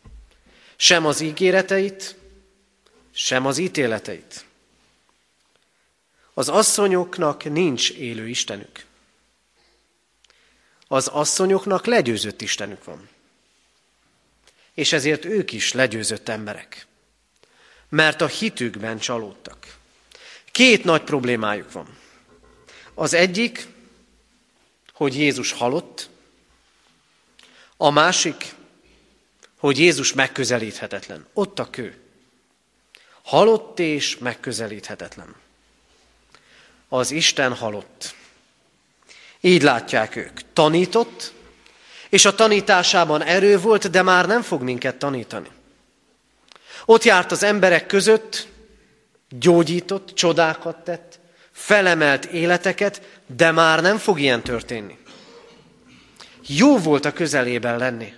Sem 0.75 1.05
az 1.05 1.19
ígéreteit, 1.19 2.15
sem 3.11 3.45
az 3.45 3.57
ítéleteit. 3.57 4.45
Az 6.33 6.49
asszonyoknak 6.49 7.43
nincs 7.43 7.91
élő 7.91 8.27
Istenük. 8.27 8.85
Az 10.87 11.07
asszonyoknak 11.07 11.85
legyőzött 11.85 12.41
Istenük 12.41 12.83
van. 12.83 13.09
És 14.73 14.93
ezért 14.93 15.25
ők 15.25 15.51
is 15.51 15.73
legyőzött 15.73 16.29
emberek. 16.29 16.85
Mert 17.89 18.21
a 18.21 18.27
hitükben 18.27 18.99
csalódtak. 18.99 19.77
Két 20.51 20.83
nagy 20.83 21.01
problémájuk 21.01 21.71
van. 21.71 21.97
Az 22.93 23.13
egyik, 23.13 23.75
hogy 24.97 25.15
Jézus 25.15 25.51
halott, 25.51 26.09
a 27.77 27.89
másik, 27.89 28.55
hogy 29.59 29.79
Jézus 29.79 30.13
megközelíthetetlen. 30.13 31.25
Ott 31.33 31.59
a 31.59 31.69
kő. 31.69 31.97
Halott 33.21 33.79
és 33.79 34.17
megközelíthetetlen. 34.17 35.35
Az 36.89 37.11
Isten 37.11 37.53
halott. 37.53 38.15
Így 39.41 39.61
látják 39.61 40.15
ők. 40.15 40.53
Tanított, 40.53 41.33
és 42.09 42.25
a 42.25 42.35
tanításában 42.35 43.23
erő 43.23 43.59
volt, 43.59 43.89
de 43.89 44.01
már 44.01 44.27
nem 44.27 44.41
fog 44.41 44.61
minket 44.61 44.95
tanítani. 44.95 45.49
Ott 46.85 47.03
járt 47.03 47.31
az 47.31 47.43
emberek 47.43 47.85
között, 47.85 48.47
gyógyított, 49.29 50.13
csodákat 50.13 50.83
tett, 50.83 51.06
felemelt 51.57 52.25
életeket, 52.25 53.19
de 53.35 53.51
már 53.51 53.81
nem 53.81 53.97
fog 53.97 54.19
ilyen 54.19 54.41
történni. 54.41 54.97
Jó 56.47 56.77
volt 56.77 57.05
a 57.05 57.13
közelében 57.13 57.77
lenni. 57.77 58.13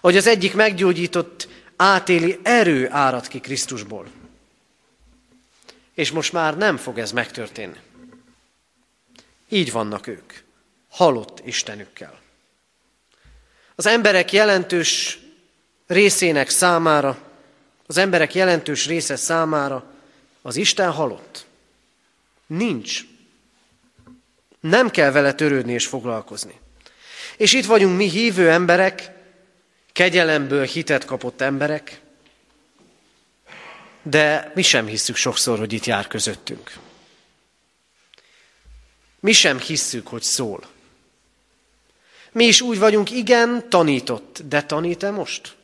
Hogy 0.00 0.16
az 0.16 0.26
egyik 0.26 0.54
meggyógyított, 0.54 1.48
átéli 1.76 2.38
erő 2.42 2.88
árad 2.90 3.28
ki 3.28 3.40
Krisztusból. 3.40 4.06
És 5.94 6.10
most 6.10 6.32
már 6.32 6.56
nem 6.56 6.76
fog 6.76 6.98
ez 6.98 7.12
megtörténni. 7.12 7.80
Így 9.48 9.72
vannak 9.72 10.06
ők, 10.06 10.32
halott 10.88 11.40
Istenükkel. 11.44 12.20
Az 13.74 13.86
emberek 13.86 14.32
jelentős 14.32 15.18
részének 15.86 16.48
számára, 16.48 17.18
az 17.86 17.96
emberek 17.96 18.34
jelentős 18.34 18.86
része 18.86 19.16
számára 19.16 19.84
az 20.42 20.56
Isten 20.56 20.90
halott. 20.90 21.46
Nincs. 22.46 23.00
Nem 24.60 24.90
kell 24.90 25.10
vele 25.10 25.32
törődni 25.32 25.72
és 25.72 25.86
foglalkozni. 25.86 26.60
És 27.36 27.52
itt 27.52 27.64
vagyunk 27.64 27.96
mi 27.96 28.08
hívő 28.08 28.50
emberek, 28.50 29.10
kegyelemből 29.92 30.64
hitet 30.64 31.04
kapott 31.04 31.40
emberek, 31.40 32.00
de 34.02 34.52
mi 34.54 34.62
sem 34.62 34.86
hisszük 34.86 35.16
sokszor, 35.16 35.58
hogy 35.58 35.72
itt 35.72 35.84
jár 35.84 36.06
közöttünk. 36.06 36.72
Mi 39.20 39.32
sem 39.32 39.58
hisszük, 39.58 40.06
hogy 40.06 40.22
szól. 40.22 40.66
Mi 42.32 42.44
is 42.44 42.60
úgy 42.60 42.78
vagyunk, 42.78 43.10
igen, 43.10 43.68
tanított, 43.68 44.42
de 44.48 44.62
tanít-e 44.62 45.10
most? 45.10 45.56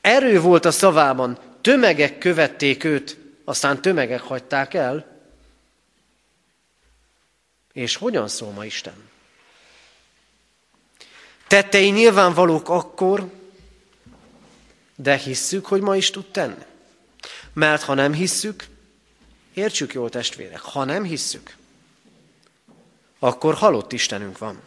Erő 0.00 0.40
volt 0.40 0.64
a 0.64 0.70
szavában, 0.70 1.38
tömegek 1.60 2.18
követték 2.18 2.84
őt, 2.84 3.18
aztán 3.44 3.82
tömegek 3.82 4.20
hagyták 4.20 4.74
el. 4.74 5.20
És 7.72 7.96
hogyan 7.96 8.28
szól 8.28 8.52
ma 8.52 8.64
Isten? 8.64 9.10
Tettei 11.46 11.90
nyilvánvalók 11.90 12.68
akkor, 12.68 13.30
de 14.94 15.16
hisszük, 15.16 15.66
hogy 15.66 15.80
ma 15.80 15.96
is 15.96 16.10
tud 16.10 16.30
tenni. 16.30 16.64
Mert 17.52 17.82
ha 17.82 17.94
nem 17.94 18.12
hisszük, 18.12 18.66
értsük 19.54 19.92
jól 19.92 20.10
testvérek, 20.10 20.60
ha 20.60 20.84
nem 20.84 21.04
hisszük, 21.04 21.56
akkor 23.18 23.54
halott 23.54 23.92
Istenünk 23.92 24.38
van. 24.38 24.62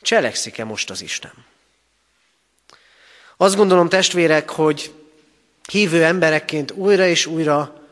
Cselekszik-e 0.00 0.64
most 0.64 0.90
az 0.90 1.02
Isten? 1.02 1.44
Azt 3.36 3.56
gondolom, 3.56 3.88
testvérek, 3.88 4.50
hogy 4.50 5.01
hívő 5.72 6.04
emberekként 6.04 6.70
újra 6.70 7.06
és 7.06 7.26
újra 7.26 7.82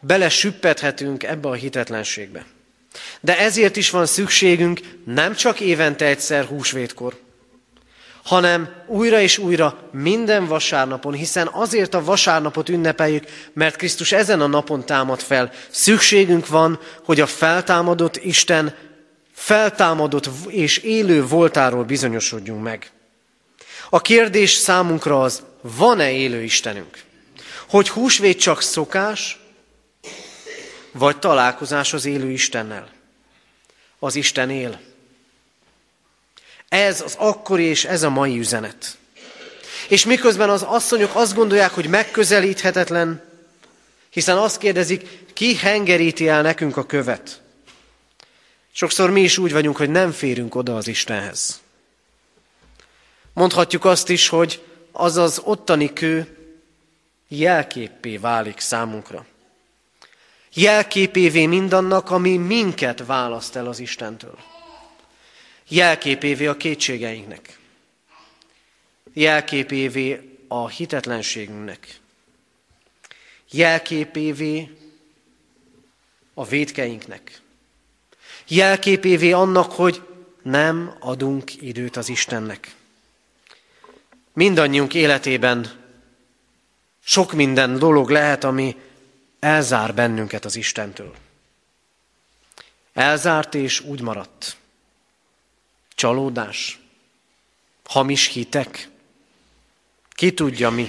belesüppethetünk 0.00 1.22
ebbe 1.22 1.48
a 1.48 1.52
hitetlenségbe. 1.52 2.44
De 3.20 3.38
ezért 3.38 3.76
is 3.76 3.90
van 3.90 4.06
szükségünk 4.06 4.80
nem 5.04 5.34
csak 5.34 5.60
évente 5.60 6.04
egyszer 6.04 6.44
húsvétkor, 6.44 7.16
hanem 8.24 8.68
újra 8.86 9.20
és 9.20 9.38
újra 9.38 9.88
minden 9.92 10.46
vasárnapon, 10.46 11.12
hiszen 11.12 11.48
azért 11.52 11.94
a 11.94 12.04
vasárnapot 12.04 12.68
ünnepeljük, 12.68 13.24
mert 13.52 13.76
Krisztus 13.76 14.12
ezen 14.12 14.40
a 14.40 14.46
napon 14.46 14.86
támad 14.86 15.20
fel. 15.20 15.52
Szükségünk 15.70 16.48
van, 16.48 16.80
hogy 17.04 17.20
a 17.20 17.26
feltámadott 17.26 18.16
Isten 18.16 18.74
feltámadott 19.32 20.30
és 20.46 20.78
élő 20.78 21.26
voltáról 21.26 21.84
bizonyosodjunk 21.84 22.62
meg. 22.62 22.90
A 23.90 24.00
kérdés 24.00 24.52
számunkra 24.52 25.22
az, 25.22 25.42
van-e 25.60 26.10
élő 26.10 26.42
Istenünk? 26.42 27.02
Hogy 27.68 27.88
húsvét 27.88 28.40
csak 28.40 28.62
szokás, 28.62 29.38
vagy 30.92 31.18
találkozás 31.18 31.92
az 31.92 32.04
élő 32.04 32.30
Istennel? 32.30 32.88
Az 33.98 34.14
Isten 34.14 34.50
él. 34.50 34.80
Ez 36.68 37.00
az 37.00 37.14
akkori 37.18 37.62
és 37.62 37.84
ez 37.84 38.02
a 38.02 38.10
mai 38.10 38.38
üzenet. 38.38 38.96
És 39.88 40.04
miközben 40.04 40.50
az 40.50 40.62
asszonyok 40.62 41.14
azt 41.14 41.34
gondolják, 41.34 41.70
hogy 41.70 41.88
megközelíthetetlen, 41.88 43.22
hiszen 44.10 44.36
azt 44.36 44.58
kérdezik, 44.58 45.08
ki 45.32 45.56
hengeríti 45.56 46.28
el 46.28 46.42
nekünk 46.42 46.76
a 46.76 46.86
követ. 46.86 47.40
Sokszor 48.72 49.10
mi 49.10 49.20
is 49.20 49.38
úgy 49.38 49.52
vagyunk, 49.52 49.76
hogy 49.76 49.90
nem 49.90 50.12
férünk 50.12 50.54
oda 50.54 50.76
az 50.76 50.88
Istenhez. 50.88 51.60
Mondhatjuk 53.38 53.84
azt 53.84 54.08
is, 54.08 54.28
hogy 54.28 54.64
az 54.92 55.16
az 55.16 55.40
ottani 55.44 55.92
kő 55.92 56.36
jelképpé 57.28 58.16
válik 58.16 58.58
számunkra. 58.60 59.26
Jelképévé 60.52 61.46
mindannak, 61.46 62.10
ami 62.10 62.36
minket 62.36 63.06
választ 63.06 63.56
el 63.56 63.66
az 63.66 63.78
Istentől. 63.78 64.38
Jelképévé 65.68 66.46
a 66.46 66.56
kétségeinknek. 66.56 67.58
Jelképévé 69.12 70.38
a 70.48 70.68
hitetlenségünknek. 70.68 72.00
Jelképévé 73.50 74.76
a 76.34 76.44
védkeinknek. 76.44 77.40
Jelképévé 78.48 79.32
annak, 79.32 79.72
hogy 79.72 80.02
nem 80.42 80.96
adunk 81.00 81.62
időt 81.62 81.96
az 81.96 82.08
Istennek. 82.08 82.76
Mindannyiunk 84.38 84.94
életében 84.94 85.70
sok 87.04 87.32
minden 87.32 87.78
dolog 87.78 88.10
lehet, 88.10 88.44
ami 88.44 88.76
elzár 89.38 89.94
bennünket 89.94 90.44
az 90.44 90.56
Istentől. 90.56 91.14
Elzárt 92.92 93.54
és 93.54 93.80
úgy 93.80 94.00
maradt. 94.00 94.56
Csalódás, 95.94 96.80
hamis 97.84 98.26
hitek, 98.26 98.88
ki 100.10 100.34
tudja 100.34 100.70
mi. 100.70 100.88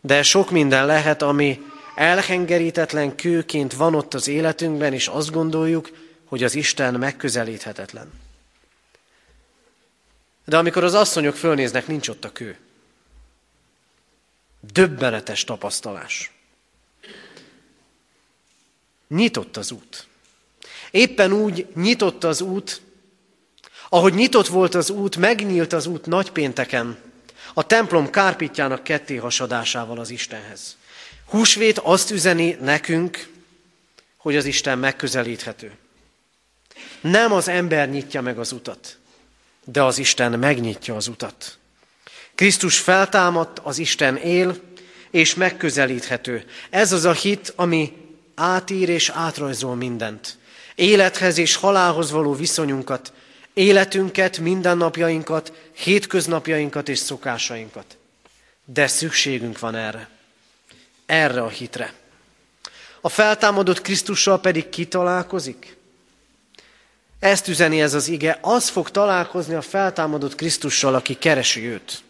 De 0.00 0.22
sok 0.22 0.50
minden 0.50 0.86
lehet, 0.86 1.22
ami 1.22 1.60
elhengerítetlen 1.94 3.16
kőként 3.16 3.72
van 3.72 3.94
ott 3.94 4.14
az 4.14 4.28
életünkben, 4.28 4.92
és 4.92 5.06
azt 5.06 5.30
gondoljuk, 5.30 5.90
hogy 6.24 6.44
az 6.44 6.54
Isten 6.54 6.94
megközelíthetetlen. 6.94 8.12
De 10.48 10.56
amikor 10.56 10.84
az 10.84 10.94
asszonyok 10.94 11.36
fölnéznek, 11.36 11.86
nincs 11.86 12.08
ott 12.08 12.24
a 12.24 12.32
kő. 12.32 12.56
Döbbenetes 14.72 15.44
tapasztalás. 15.44 16.32
Nyitott 19.08 19.56
az 19.56 19.70
út. 19.70 20.06
Éppen 20.90 21.32
úgy 21.32 21.66
nyitott 21.74 22.24
az 22.24 22.40
út, 22.40 22.80
ahogy 23.88 24.14
nyitott 24.14 24.46
volt 24.46 24.74
az 24.74 24.90
út, 24.90 25.16
megnyílt 25.16 25.72
az 25.72 25.86
út 25.86 26.06
nagypénteken, 26.06 26.98
a 27.54 27.66
templom 27.66 28.10
kárpitjának 28.10 28.84
ketté 28.84 29.16
hasadásával 29.16 29.98
az 29.98 30.10
Istenhez. 30.10 30.76
Húsvét 31.24 31.78
azt 31.78 32.10
üzeni 32.10 32.56
nekünk, 32.60 33.28
hogy 34.16 34.36
az 34.36 34.44
Isten 34.44 34.78
megközelíthető. 34.78 35.72
Nem 37.00 37.32
az 37.32 37.48
ember 37.48 37.90
nyitja 37.90 38.20
meg 38.20 38.38
az 38.38 38.52
utat, 38.52 38.98
de 39.72 39.82
az 39.82 39.98
Isten 39.98 40.38
megnyitja 40.38 40.96
az 40.96 41.08
utat. 41.08 41.58
Krisztus 42.34 42.78
feltámadt, 42.78 43.58
az 43.58 43.78
Isten 43.78 44.16
él, 44.16 44.56
és 45.10 45.34
megközelíthető. 45.34 46.44
Ez 46.70 46.92
az 46.92 47.04
a 47.04 47.12
hit, 47.12 47.52
ami 47.56 47.92
átír 48.34 48.88
és 48.88 49.08
átrajzol 49.08 49.74
mindent. 49.74 50.38
Élethez 50.74 51.38
és 51.38 51.54
halálhoz 51.54 52.10
való 52.10 52.34
viszonyunkat, 52.34 53.12
életünket, 53.54 54.38
mindennapjainkat, 54.38 55.52
hétköznapjainkat 55.72 56.88
és 56.88 56.98
szokásainkat. 56.98 57.96
De 58.64 58.86
szükségünk 58.86 59.58
van 59.58 59.74
erre. 59.74 60.08
Erre 61.06 61.42
a 61.42 61.48
hitre. 61.48 61.92
A 63.00 63.08
feltámadott 63.08 63.80
Krisztussal 63.80 64.40
pedig 64.40 64.68
kitalálkozik? 64.68 65.77
Ezt 67.18 67.48
üzeni 67.48 67.80
ez 67.80 67.94
az 67.94 68.08
ige, 68.08 68.38
az 68.40 68.68
fog 68.68 68.90
találkozni 68.90 69.54
a 69.54 69.60
feltámadott 69.60 70.34
Krisztussal, 70.34 70.94
aki 70.94 71.14
keresi 71.14 71.66
őt. 71.66 72.02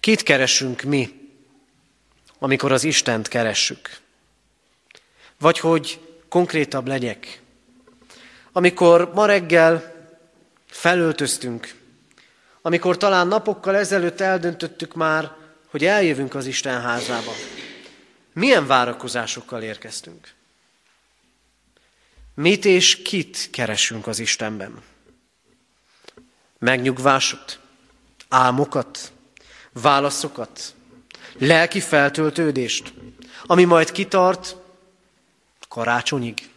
Kit 0.00 0.22
keresünk 0.22 0.82
mi, 0.82 1.30
amikor 2.38 2.72
az 2.72 2.84
Istent 2.84 3.28
keressük? 3.28 3.98
Vagy 5.38 5.58
hogy 5.58 6.00
konkrétabb 6.28 6.86
legyek. 6.86 7.40
Amikor 8.52 9.10
ma 9.14 9.26
reggel 9.26 9.94
felöltöztünk, 10.66 11.74
amikor 12.62 12.96
talán 12.96 13.26
napokkal 13.26 13.76
ezelőtt 13.76 14.20
eldöntöttük 14.20 14.94
már, 14.94 15.32
hogy 15.66 15.84
eljövünk 15.84 16.34
az 16.34 16.46
Isten 16.46 16.80
házába, 16.80 17.32
milyen 18.32 18.66
várakozásokkal 18.66 19.62
érkeztünk? 19.62 20.34
Mit 22.36 22.64
és 22.64 23.02
kit 23.02 23.48
keresünk 23.50 24.06
az 24.06 24.18
Istenben? 24.18 24.82
Megnyugvásot, 26.58 27.60
álmokat, 28.28 29.12
válaszokat, 29.72 30.74
lelki 31.38 31.80
feltöltődést, 31.80 32.92
ami 33.44 33.64
majd 33.64 33.92
kitart 33.92 34.56
karácsonyig. 35.68 36.50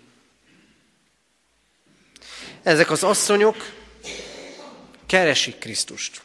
Ezek 2.64 2.92
az 2.92 3.04
asszonyok 3.04 3.56
keresik 5.06 5.58
Krisztust. 5.58 6.22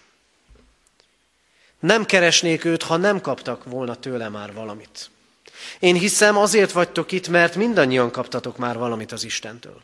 Nem 1.81 2.05
keresnék 2.05 2.64
őt, 2.64 2.83
ha 2.83 2.97
nem 2.97 3.21
kaptak 3.21 3.64
volna 3.64 3.95
tőle 3.95 4.29
már 4.29 4.53
valamit. 4.53 5.11
Én 5.79 5.94
hiszem, 5.94 6.37
azért 6.37 6.72
vagytok 6.72 7.12
itt, 7.12 7.29
mert 7.29 7.57
mindannyian 7.57 8.11
kaptatok 8.11 8.57
már 8.57 8.79
valamit 8.79 9.12
az 9.12 9.24
Istentől. 9.24 9.83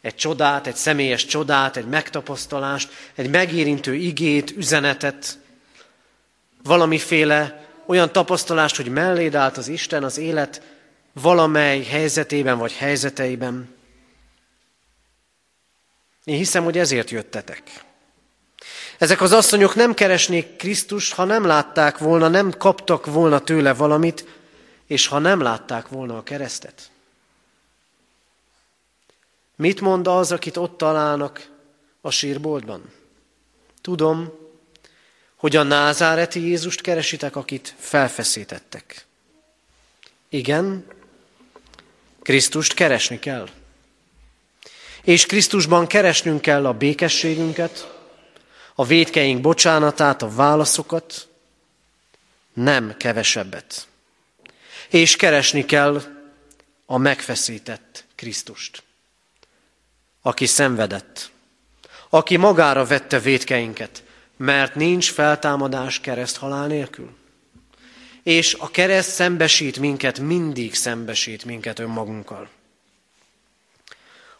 Egy 0.00 0.14
csodát, 0.14 0.66
egy 0.66 0.76
személyes 0.76 1.24
csodát, 1.24 1.76
egy 1.76 1.86
megtapasztalást, 1.86 2.92
egy 3.14 3.30
megérintő 3.30 3.94
igét, 3.94 4.50
üzenetet, 4.50 5.38
valamiféle 6.62 7.66
olyan 7.86 8.12
tapasztalást, 8.12 8.76
hogy 8.76 8.88
melléd 8.88 9.34
állt 9.34 9.56
az 9.56 9.68
Isten 9.68 10.04
az 10.04 10.18
élet 10.18 10.62
valamely 11.12 11.82
helyzetében 11.82 12.58
vagy 12.58 12.72
helyzeteiben. 12.72 13.74
Én 16.24 16.36
hiszem, 16.36 16.64
hogy 16.64 16.78
ezért 16.78 17.10
jöttetek. 17.10 17.62
Ezek 18.98 19.20
az 19.20 19.32
asszonyok 19.32 19.74
nem 19.74 19.94
keresnék 19.94 20.56
Krisztus, 20.56 21.12
ha 21.12 21.24
nem 21.24 21.44
látták 21.44 21.98
volna, 21.98 22.28
nem 22.28 22.50
kaptak 22.50 23.06
volna 23.06 23.38
tőle 23.38 23.74
valamit, 23.74 24.24
és 24.86 25.06
ha 25.06 25.18
nem 25.18 25.40
látták 25.40 25.88
volna 25.88 26.16
a 26.16 26.22
keresztet. 26.22 26.90
Mit 29.56 29.80
mond 29.80 30.06
az, 30.06 30.32
akit 30.32 30.56
ott 30.56 30.78
találnak 30.78 31.50
a 32.00 32.10
sírboltban? 32.10 32.92
Tudom, 33.80 34.32
hogy 35.36 35.56
a 35.56 35.62
názáreti 35.62 36.40
Jézust 36.40 36.80
keresitek, 36.80 37.36
akit 37.36 37.74
felfeszítettek. 37.78 39.06
Igen, 40.28 40.84
Krisztust 42.22 42.74
keresni 42.74 43.18
kell. 43.18 43.48
És 45.02 45.26
Krisztusban 45.26 45.86
keresnünk 45.86 46.40
kell 46.40 46.66
a 46.66 46.72
békességünket, 46.72 47.97
a 48.80 48.84
védkeink 48.84 49.40
bocsánatát, 49.40 50.22
a 50.22 50.34
válaszokat, 50.34 51.28
nem 52.52 52.96
kevesebbet. 52.96 53.88
És 54.88 55.16
keresni 55.16 55.64
kell 55.64 56.02
a 56.86 56.96
megfeszített 56.96 58.04
Krisztust, 58.14 58.82
aki 60.22 60.46
szenvedett, 60.46 61.30
aki 62.08 62.36
magára 62.36 62.84
vette 62.84 63.18
védkeinket, 63.18 64.02
mert 64.36 64.74
nincs 64.74 65.12
feltámadás 65.12 66.00
kereszt 66.00 66.36
halál 66.36 66.66
nélkül. 66.66 67.16
És 68.22 68.54
a 68.54 68.70
kereszt 68.70 69.10
szembesít 69.10 69.78
minket, 69.78 70.18
mindig 70.18 70.74
szembesít 70.74 71.44
minket 71.44 71.78
önmagunkkal. 71.78 72.48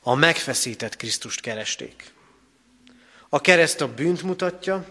A 0.01 0.15
megfeszített 0.15 0.97
Krisztust 0.97 1.41
keresték. 1.41 2.17
A 3.29 3.41
kereszt 3.41 3.81
a 3.81 3.95
bűnt 3.95 4.23
mutatja, 4.23 4.85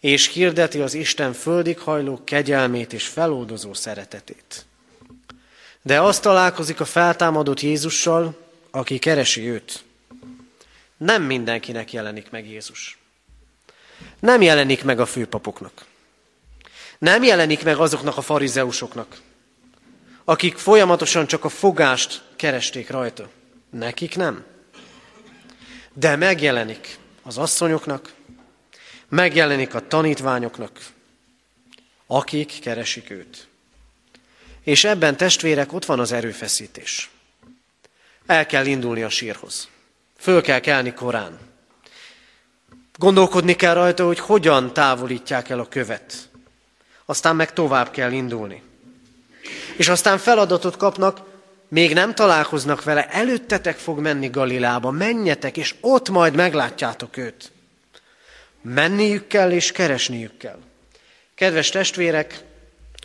és 0.00 0.28
hirdeti 0.28 0.80
az 0.80 0.94
Isten 0.94 1.32
földig 1.32 1.78
hajló 1.78 2.20
kegyelmét 2.24 2.92
és 2.92 3.06
feloldozó 3.06 3.74
szeretetét. 3.74 4.66
De 5.82 6.00
azt 6.00 6.22
találkozik 6.22 6.80
a 6.80 6.84
feltámadott 6.84 7.60
Jézussal, 7.60 8.36
aki 8.70 8.98
keresi 8.98 9.48
őt. 9.48 9.84
Nem 10.96 11.22
mindenkinek 11.22 11.92
jelenik 11.92 12.30
meg 12.30 12.48
Jézus. 12.48 12.98
Nem 14.18 14.42
jelenik 14.42 14.84
meg 14.84 15.00
a 15.00 15.06
főpapoknak. 15.06 15.84
Nem 16.98 17.22
jelenik 17.22 17.64
meg 17.64 17.78
azoknak 17.78 18.16
a 18.16 18.20
farizeusoknak, 18.20 19.20
akik 20.24 20.56
folyamatosan 20.56 21.26
csak 21.26 21.44
a 21.44 21.48
fogást 21.48 22.22
keresték 22.36 22.90
rajta. 22.90 23.28
Nekik 23.70 24.16
nem. 24.16 24.44
De 25.94 26.16
megjelenik 26.16 26.98
az 27.22 27.38
asszonyoknak, 27.38 28.12
megjelenik 29.08 29.74
a 29.74 29.86
tanítványoknak, 29.86 30.80
akik 32.06 32.58
keresik 32.60 33.10
őt. 33.10 33.48
És 34.62 34.84
ebben 34.84 35.16
testvérek 35.16 35.72
ott 35.72 35.84
van 35.84 36.00
az 36.00 36.12
erőfeszítés. 36.12 37.10
El 38.26 38.46
kell 38.46 38.66
indulni 38.66 39.02
a 39.02 39.08
sírhoz. 39.08 39.68
Föl 40.18 40.42
kell 40.42 40.60
kelni 40.60 40.92
korán. 40.92 41.38
Gondolkodni 42.96 43.56
kell 43.56 43.74
rajta, 43.74 44.06
hogy 44.06 44.18
hogyan 44.18 44.72
távolítják 44.72 45.48
el 45.48 45.58
a 45.58 45.68
követ. 45.68 46.28
Aztán 47.04 47.36
meg 47.36 47.52
tovább 47.52 47.90
kell 47.90 48.12
indulni. 48.12 48.62
És 49.76 49.88
aztán 49.88 50.18
feladatot 50.18 50.76
kapnak, 50.76 51.33
még 51.74 51.94
nem 51.94 52.14
találkoznak 52.14 52.84
vele, 52.84 53.08
előttetek 53.08 53.76
fog 53.76 53.98
menni 53.98 54.28
Galilába, 54.28 54.90
menjetek, 54.90 55.56
és 55.56 55.74
ott 55.80 56.08
majd 56.08 56.34
meglátjátok 56.34 57.16
őt. 57.16 57.52
Menniük 58.62 59.26
kell, 59.26 59.50
és 59.50 59.72
keresniük 59.72 60.36
kell. 60.36 60.58
Kedves 61.34 61.68
testvérek, 61.68 62.42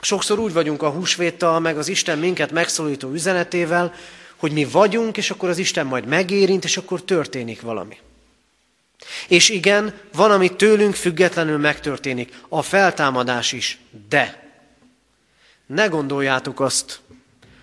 sokszor 0.02 0.40
úgy 0.40 0.54
vagyunk 0.54 0.82
a 0.82 0.90
húsvéttal, 0.90 1.60
meg 1.60 1.78
az 1.78 1.88
Isten 1.88 2.20
minket 2.20 2.52
megszólító 2.52 3.12
üzenetével, 3.12 3.94
hogy 4.36 4.52
mi 4.52 4.66
vagyunk, 4.66 5.18
és 5.18 5.32
akkor 5.32 5.50
az 5.50 5.58
Isten 5.58 5.86
majd 5.86 6.06
megérint, 6.06 6.64
és 6.64 6.78
akkor 6.78 7.04
történik 7.04 7.62
valami. 7.62 7.98
És 9.28 9.50
igen, 9.50 9.94
van, 10.14 10.32
ami 10.32 10.56
tőlünk 10.56 10.96
függetlenül 10.96 11.58
megtörténik, 11.58 12.34
a 12.50 12.62
feltámadás 12.62 13.52
is, 13.52 13.80
de 14.10 14.50
ne 15.66 15.86
gondoljátok 15.86 16.60
azt, 16.60 17.02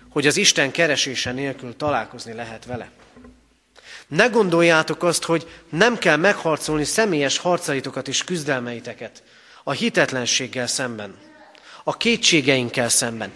hogy 0.09 0.27
az 0.27 0.37
Isten 0.37 0.71
keresése 0.71 1.31
nélkül 1.31 1.75
találkozni 1.75 2.33
lehet 2.33 2.65
vele. 2.65 2.89
Ne 4.07 4.27
gondoljátok 4.27 5.03
azt, 5.03 5.23
hogy 5.23 5.47
nem 5.69 5.97
kell 5.97 6.15
megharcolni 6.15 6.83
személyes 6.83 7.37
harcaitokat 7.37 8.07
és 8.07 8.23
küzdelmeiteket 8.23 9.23
a 9.63 9.71
hitetlenséggel 9.71 10.67
szemben, 10.67 11.15
a 11.83 11.97
kétségeinkkel 11.97 12.89
szemben. 12.89 13.31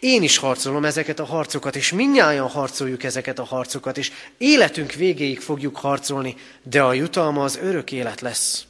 én 0.00 0.22
is 0.22 0.36
harcolom 0.36 0.84
ezeket 0.84 1.18
a 1.18 1.24
harcokat, 1.24 1.76
és 1.76 1.92
minnyáján 1.92 2.48
harcoljuk 2.48 3.02
ezeket 3.02 3.38
a 3.38 3.44
harcokat, 3.44 3.98
és 3.98 4.12
életünk 4.38 4.92
végéig 4.92 5.40
fogjuk 5.40 5.76
harcolni, 5.76 6.36
de 6.62 6.82
a 6.82 6.92
jutalma 6.92 7.44
az 7.44 7.58
örök 7.62 7.92
élet 7.92 8.20
lesz. 8.20 8.64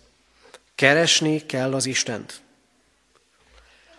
Keresni 0.75 1.47
kell 1.47 1.75
az 1.75 1.87
Istent. 1.87 2.41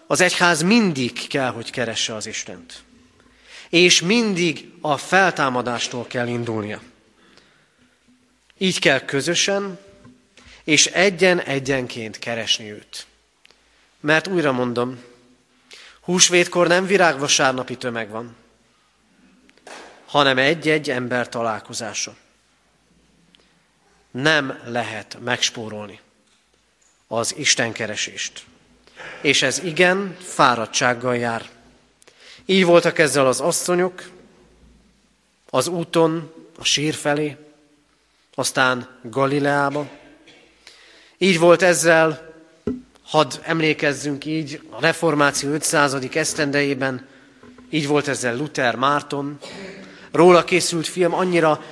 Az 0.07 0.21
egyház 0.21 0.61
mindig 0.61 1.27
kell, 1.27 1.51
hogy 1.51 1.69
keresse 1.69 2.15
az 2.15 2.25
Istent. 2.25 2.83
És 3.69 4.01
mindig 4.01 4.71
a 4.81 4.97
feltámadástól 4.97 6.07
kell 6.07 6.27
indulnia. 6.27 6.81
Így 8.57 8.79
kell 8.79 8.99
közösen 8.99 9.79
és 10.63 10.85
egyen-egyenként 10.85 12.19
keresni 12.19 12.71
őt. 12.71 13.05
Mert 13.99 14.27
újra 14.27 14.51
mondom, 14.51 15.03
húsvétkor 16.01 16.67
nem 16.67 16.85
virágvasárnapi 16.85 17.75
tömeg 17.77 18.09
van, 18.09 18.35
hanem 20.05 20.37
egy-egy 20.37 20.89
ember 20.89 21.29
találkozása. 21.29 22.15
Nem 24.11 24.59
lehet 24.65 25.17
megspórolni 25.23 25.99
az 27.07 27.35
Isten 27.37 27.71
keresést. 27.71 28.43
És 29.21 29.41
ez 29.41 29.59
igen 29.63 30.17
fáradtsággal 30.19 31.17
jár. 31.17 31.49
Így 32.49 32.65
voltak 32.65 32.99
ezzel 32.99 33.27
az 33.27 33.39
asszonyok, 33.39 34.09
az 35.49 35.67
úton, 35.67 36.31
a 36.59 36.63
sír 36.63 36.93
felé, 36.93 37.35
aztán 38.35 38.99
Galileába. 39.03 39.89
Így 41.17 41.39
volt 41.39 41.61
ezzel, 41.61 42.35
hadd 43.03 43.33
emlékezzünk 43.41 44.25
így, 44.25 44.61
a 44.69 44.81
reformáció 44.81 45.49
500. 45.49 45.97
esztendejében, 46.13 47.07
így 47.69 47.87
volt 47.87 48.07
ezzel 48.07 48.37
Luther 48.37 48.75
Márton. 48.75 49.39
Róla 50.11 50.43
készült 50.43 50.87
film 50.87 51.13
annyira 51.13 51.63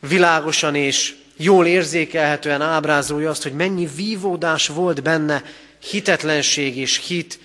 világosan 0.00 0.74
és 0.74 1.16
jól 1.36 1.66
érzékelhetően 1.66 2.62
ábrázolja 2.62 3.30
azt, 3.30 3.42
hogy 3.42 3.54
mennyi 3.54 3.88
vívódás 3.96 4.68
volt 4.68 5.02
benne, 5.02 5.42
hitetlenség 5.78 6.76
és 6.76 7.06
hit, 7.06 7.38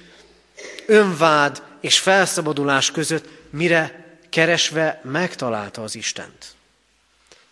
önvád 0.86 1.68
és 1.80 2.00
felszabadulás 2.00 2.92
között, 2.92 3.30
mire 3.50 4.18
keresve 4.30 5.02
megtalálta 5.04 5.84
az 5.84 5.96
Istent. 5.96 6.46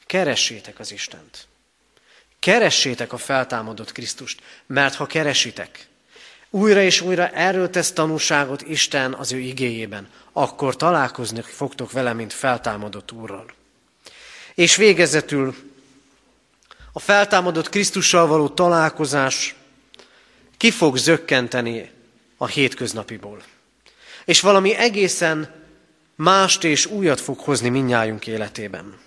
Keressétek 0.06 0.80
az 0.80 0.91
Istent. 0.91 1.47
Keressétek 2.39 3.14
a 3.14 3.18
feltámadott 3.18 3.91
Krisztust, 3.91 4.41
mert 4.66 4.95
ha 4.95 5.06
keresitek, 5.06 5.88
újra 6.49 6.82
és 6.82 7.02
újra 7.02 7.30
erről 7.30 7.70
tesz 7.70 7.91
tanúságot 7.91 8.62
Isten 8.62 9.14
az 9.14 9.32
ő 9.32 9.38
igéjében, 9.38 10.10
akkor 10.32 10.76
találkozni 10.76 11.41
fogtok 11.41 11.91
vele, 11.91 12.14
mint 12.14 12.34
feltámadott 12.34 13.12
Úrral. 13.12 13.45
És 14.56 14.76
végezetül 14.76 15.56
a 16.91 16.99
feltámadott 16.99 17.70
Krisztussal 17.70 18.28
való 18.28 18.49
találkozás 18.49 19.56
ki 20.58 20.72
fog 20.72 20.97
zökkenteni 20.97 21.91
a 22.38 22.47
hétköznapiból. 22.47 23.43
És 24.28 24.42
valami 24.42 24.76
egészen 24.76 25.50
mást 26.16 26.64
és 26.64 26.86
újat 26.86 27.22
fog 27.22 27.40
hozni 27.40 27.70
minnyájunk 27.70 28.28
életében. 28.28 28.98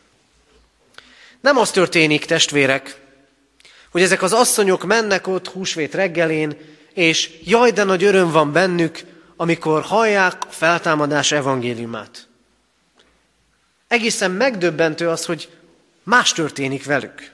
Nem 1.40 1.56
az 1.56 1.70
történik, 1.70 2.24
testvérek, 2.24 3.00
hogy 3.90 4.02
ezek 4.02 4.22
az 4.22 4.32
asszonyok 4.32 4.84
mennek 4.84 5.26
ott 5.26 5.48
húsvét 5.48 5.94
reggelén, 5.94 6.56
és 6.92 7.30
jaj, 7.44 7.70
de 7.70 7.84
nagy 7.84 8.04
öröm 8.04 8.30
van 8.30 8.52
bennük, 8.52 9.00
amikor 9.36 9.82
hallják 9.82 10.44
a 10.48 10.52
feltámadás 10.52 11.32
evangéliumát. 11.32 12.28
Egészen 13.88 14.30
megdöbbentő 14.30 15.08
az, 15.08 15.24
hogy 15.24 15.48
más 16.02 16.32
történik 16.32 16.84
velük. 16.84 17.32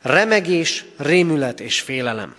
Remegés, 0.00 0.84
rémület 0.96 1.60
és 1.60 1.80
félelem. 1.80 2.34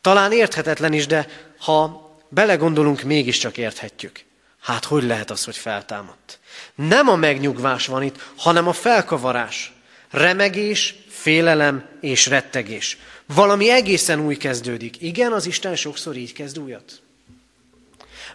Talán 0.00 0.32
érthetetlen 0.32 0.92
is, 0.92 1.06
de 1.06 1.28
ha 1.58 2.03
belegondolunk, 2.34 3.02
mégiscsak 3.02 3.56
érthetjük. 3.56 4.24
Hát 4.60 4.84
hogy 4.84 5.02
lehet 5.02 5.30
az, 5.30 5.44
hogy 5.44 5.56
feltámadt? 5.56 6.38
Nem 6.74 7.08
a 7.08 7.16
megnyugvás 7.16 7.86
van 7.86 8.02
itt, 8.02 8.30
hanem 8.36 8.68
a 8.68 8.72
felkavarás. 8.72 9.72
Remegés, 10.10 10.94
félelem 11.08 11.88
és 12.00 12.26
rettegés. 12.26 12.98
Valami 13.26 13.70
egészen 13.70 14.20
új 14.20 14.36
kezdődik. 14.36 15.00
Igen, 15.00 15.32
az 15.32 15.46
Isten 15.46 15.76
sokszor 15.76 16.16
így 16.16 16.32
kezd 16.32 16.58
újat. 16.58 17.02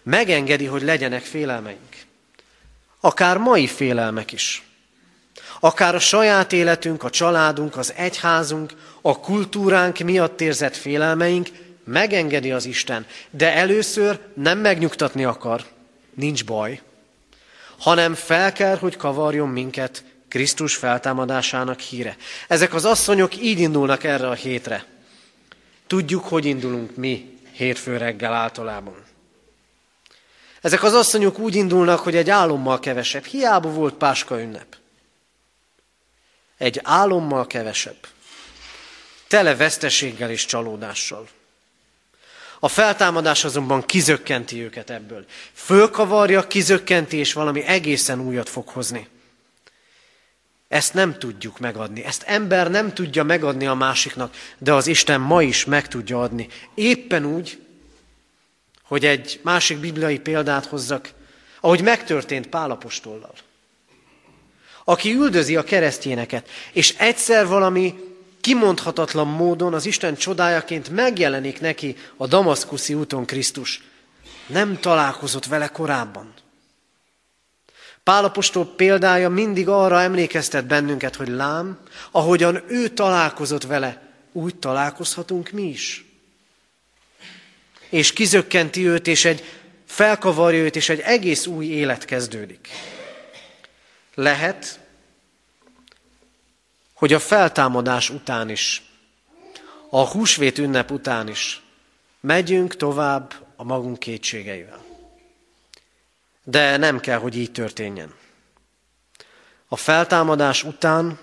Megengedi, 0.04 0.66
hogy 0.66 0.82
legyenek 0.82 1.24
félelmeink. 1.24 1.98
Akár 3.00 3.38
mai 3.38 3.68
félelmek 3.68 4.32
is. 4.32 4.64
Akár 5.60 5.96
a 5.96 6.00
saját 6.00 6.54
életünk, 6.54 7.04
a 7.04 7.10
családunk, 7.10 7.78
az 7.78 7.94
egyházunk, 7.96 8.74
a 9.02 9.20
kultúránk 9.20 9.98
miatt 9.98 10.42
érzett 10.42 10.76
félelmeink, 10.76 11.50
megengedi 11.90 12.52
az 12.52 12.66
Isten, 12.66 13.06
de 13.30 13.54
először 13.54 14.20
nem 14.34 14.60
megnyugtatni 14.60 15.24
akar, 15.24 15.66
nincs 16.14 16.46
baj, 16.46 16.82
hanem 17.78 18.14
fel 18.14 18.52
kell, 18.52 18.78
hogy 18.78 18.98
kavarjon 18.98 19.50
minket 19.50 20.04
Krisztus 20.28 20.76
feltámadásának 20.76 21.80
híre. 21.80 22.18
Ezek 22.48 22.74
az 22.74 22.86
asszonyok 22.86 23.42
így 23.42 23.60
indulnak 23.60 24.04
erre 24.04 24.28
a 24.28 24.34
hétre. 24.34 24.86
Tudjuk, 25.88 26.24
hogy 26.24 26.46
indulunk 26.46 26.96
mi 26.96 27.40
hétfő 27.52 27.98
reggel 27.98 28.34
általában. 28.34 29.04
Ezek 30.62 30.84
az 30.84 30.94
asszonyok 30.94 31.40
úgy 31.40 31.56
indulnak, 31.56 32.00
hogy 32.00 32.16
egy 32.16 32.30
álommal 32.30 32.80
kevesebb. 32.80 33.24
Hiába 33.24 33.70
volt 33.70 33.94
Páska 33.94 34.42
ünnep. 34.42 34.78
Egy 36.58 36.80
álommal 36.84 37.48
kevesebb. 37.48 38.08
Tele 39.28 39.56
veszteséggel 39.56 40.30
és 40.30 40.46
csalódással. 40.46 41.28
A 42.60 42.68
feltámadás 42.68 43.44
azonban 43.44 43.86
kizökkenti 43.86 44.62
őket 44.62 44.90
ebből. 44.90 45.26
Fölkavarja, 45.54 46.48
kizökkenti, 46.48 47.18
és 47.18 47.34
valami 47.34 47.64
egészen 47.64 48.20
újat 48.20 48.50
fog 48.50 48.68
hozni. 48.68 49.08
Ezt 50.68 50.94
nem 50.94 51.18
tudjuk 51.20 51.60
megadni. 51.60 52.04
Ezt 52.04 52.24
ember 52.24 52.70
nem 52.70 52.94
tudja 52.94 53.24
megadni 53.24 53.68
a 53.68 53.74
másiknak, 53.74 54.36
de 54.58 54.74
az 54.74 54.88
Isten 54.88 55.22
ma 55.22 55.44
is 55.44 55.66
meg 55.66 55.88
tudja 55.88 56.22
adni. 56.22 56.48
Éppen 56.74 57.26
úgy, 57.26 57.60
hogy 58.84 59.06
egy 59.06 59.40
másik 59.44 59.78
bibliai 59.78 60.20
példát 60.20 60.66
hozzak, 60.66 61.10
ahogy 61.62 61.82
megtörtént 61.82 62.48
Pálapostollal. 62.48 63.34
Aki 64.84 65.14
üldözi 65.14 65.56
a 65.56 65.64
keresztényeket, 65.64 66.50
és 66.72 66.96
egyszer 66.98 67.48
valami 67.48 68.09
kimondhatatlan 68.42 69.28
módon 69.28 69.74
az 69.74 69.86
Isten 69.86 70.16
csodájaként 70.16 70.90
megjelenik 70.90 71.62
neki 71.62 71.96
a 72.18 72.28
damaszkuszi 72.28 72.94
úton 72.94 73.26
Krisztus. 73.26 73.84
Nem 74.48 74.80
találkozott 74.80 75.46
vele 75.46 75.68
korábban. 75.68 76.34
Pálapostól 78.04 78.66
példája 78.76 79.30
mindig 79.30 79.68
arra 79.68 80.02
emlékeztet 80.02 80.66
bennünket, 80.66 81.16
hogy 81.16 81.28
lám, 81.28 81.80
ahogyan 82.12 82.64
ő 82.68 82.88
találkozott 82.88 83.64
vele, 83.64 84.02
úgy 84.32 84.56
találkozhatunk 84.56 85.50
mi 85.50 85.64
is. 85.64 86.06
És 87.90 88.14
kizökkenti 88.14 88.88
őt, 88.88 89.08
és 89.08 89.26
egy 89.26 89.44
felkavarja 89.86 90.60
őt, 90.60 90.76
és 90.76 90.90
egy 90.90 91.00
egész 91.00 91.46
új 91.46 91.66
élet 91.66 92.06
kezdődik. 92.06 92.70
Lehet, 94.16 94.79
hogy 97.00 97.14
a 97.14 97.20
feltámadás 97.20 98.10
után 98.10 98.50
is, 98.50 98.84
a 99.90 100.08
húsvét 100.08 100.58
ünnep 100.58 100.92
után 100.92 101.28
is 101.28 101.62
megyünk 102.20 102.76
tovább 102.76 103.34
a 103.56 103.64
magunk 103.64 104.00
kétségeivel. 104.00 104.84
De 106.44 106.78
nem 106.78 107.00
kell, 107.00 107.20
hogy 107.20 107.38
így 107.38 107.52
történjen. 107.52 108.14
A 109.68 109.76
feltámadás 109.76 110.64
után 110.64 111.20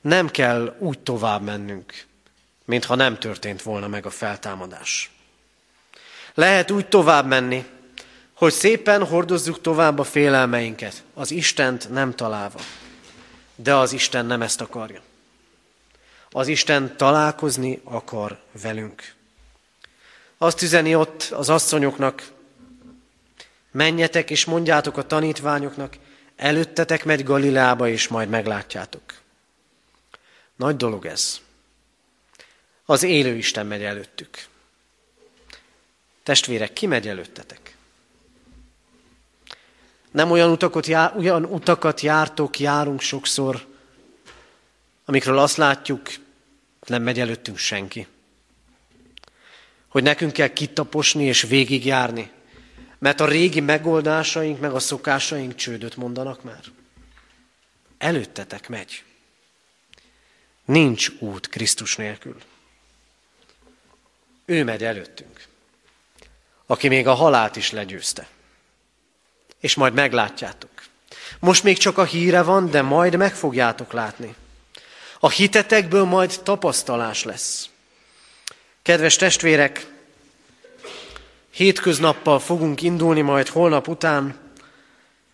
nem 0.00 0.28
kell 0.28 0.76
úgy 0.78 0.98
tovább 0.98 1.42
mennünk, 1.42 2.06
mintha 2.64 2.94
nem 2.94 3.18
történt 3.18 3.62
volna 3.62 3.88
meg 3.88 4.06
a 4.06 4.10
feltámadás. 4.10 5.10
Lehet 6.34 6.70
úgy 6.70 6.86
tovább 6.86 7.26
menni, 7.26 7.64
hogy 8.32 8.52
szépen 8.52 9.06
hordozzuk 9.06 9.60
tovább 9.60 9.98
a 9.98 10.04
félelmeinket, 10.04 11.02
az 11.14 11.30
Istent 11.30 11.90
nem 11.90 12.14
találva. 12.14 12.60
De 13.54 13.74
az 13.74 13.92
Isten 13.92 14.26
nem 14.26 14.42
ezt 14.42 14.60
akarja. 14.60 15.02
Az 16.30 16.46
Isten 16.46 16.96
találkozni 16.96 17.80
akar 17.84 18.40
velünk. 18.62 19.14
Azt 20.38 20.62
üzeni 20.62 20.94
ott 20.94 21.22
az 21.22 21.48
asszonyoknak, 21.48 22.32
menjetek 23.70 24.30
és 24.30 24.44
mondjátok 24.44 24.96
a 24.96 25.06
tanítványoknak, 25.06 25.96
előttetek 26.36 27.04
megy 27.04 27.22
Galileába, 27.22 27.88
és 27.88 28.08
majd 28.08 28.28
meglátjátok. 28.28 29.02
Nagy 30.56 30.76
dolog 30.76 31.06
ez. 31.06 31.40
Az 32.84 33.02
élő 33.02 33.34
Isten 33.34 33.66
megy 33.66 33.82
előttük. 33.82 34.46
Testvérek, 36.22 36.72
ki 36.72 36.86
megy 36.86 37.08
előttetek? 37.08 37.63
Nem 40.14 40.30
olyan 40.30 40.50
utakat, 40.50 40.86
jár, 40.86 41.16
olyan 41.16 41.44
utakat 41.44 42.00
jártok, 42.00 42.58
járunk 42.58 43.00
sokszor, 43.00 43.66
amikről 45.04 45.38
azt 45.38 45.56
látjuk, 45.56 46.08
nem 46.86 47.02
megy 47.02 47.20
előttünk 47.20 47.58
senki. 47.58 48.06
Hogy 49.88 50.02
nekünk 50.02 50.32
kell 50.32 50.48
kitaposni 50.48 51.24
és 51.24 51.42
végigjárni, 51.42 52.30
mert 52.98 53.20
a 53.20 53.26
régi 53.26 53.60
megoldásaink, 53.60 54.60
meg 54.60 54.72
a 54.72 54.78
szokásaink 54.78 55.54
csődöt 55.54 55.96
mondanak 55.96 56.42
már. 56.42 56.62
Előttetek 57.98 58.68
megy. 58.68 59.02
Nincs 60.64 61.10
út 61.18 61.48
Krisztus 61.48 61.96
nélkül. 61.96 62.36
Ő 64.44 64.64
megy 64.64 64.84
előttünk, 64.84 65.46
aki 66.66 66.88
még 66.88 67.06
a 67.06 67.14
halált 67.14 67.56
is 67.56 67.70
legyőzte. 67.70 68.28
És 69.64 69.74
majd 69.74 69.94
meglátjátok. 69.94 70.70
Most 71.38 71.62
még 71.62 71.78
csak 71.78 71.98
a 71.98 72.04
híre 72.04 72.42
van, 72.42 72.70
de 72.70 72.82
majd 72.82 73.16
meg 73.16 73.34
fogjátok 73.34 73.92
látni. 73.92 74.34
A 75.20 75.30
hitetekből 75.30 76.04
majd 76.04 76.40
tapasztalás 76.42 77.22
lesz. 77.22 77.68
Kedves 78.82 79.16
testvérek, 79.16 79.86
hétköznappal 81.50 82.38
fogunk 82.40 82.82
indulni 82.82 83.20
majd 83.20 83.48
holnap 83.48 83.88
után, 83.88 84.38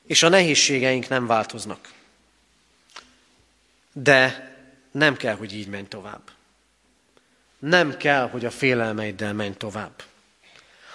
és 0.07 0.23
a 0.23 0.29
nehézségeink 0.29 1.09
nem 1.09 1.27
változnak. 1.27 1.89
De 3.93 4.51
nem 4.91 5.17
kell, 5.17 5.35
hogy 5.35 5.55
így 5.55 5.69
menj 5.69 5.87
tovább. 5.89 6.23
Nem 7.59 7.97
kell, 7.97 8.29
hogy 8.29 8.45
a 8.45 8.51
félelmeiddel 8.51 9.33
menj 9.33 9.55
tovább. 9.57 10.03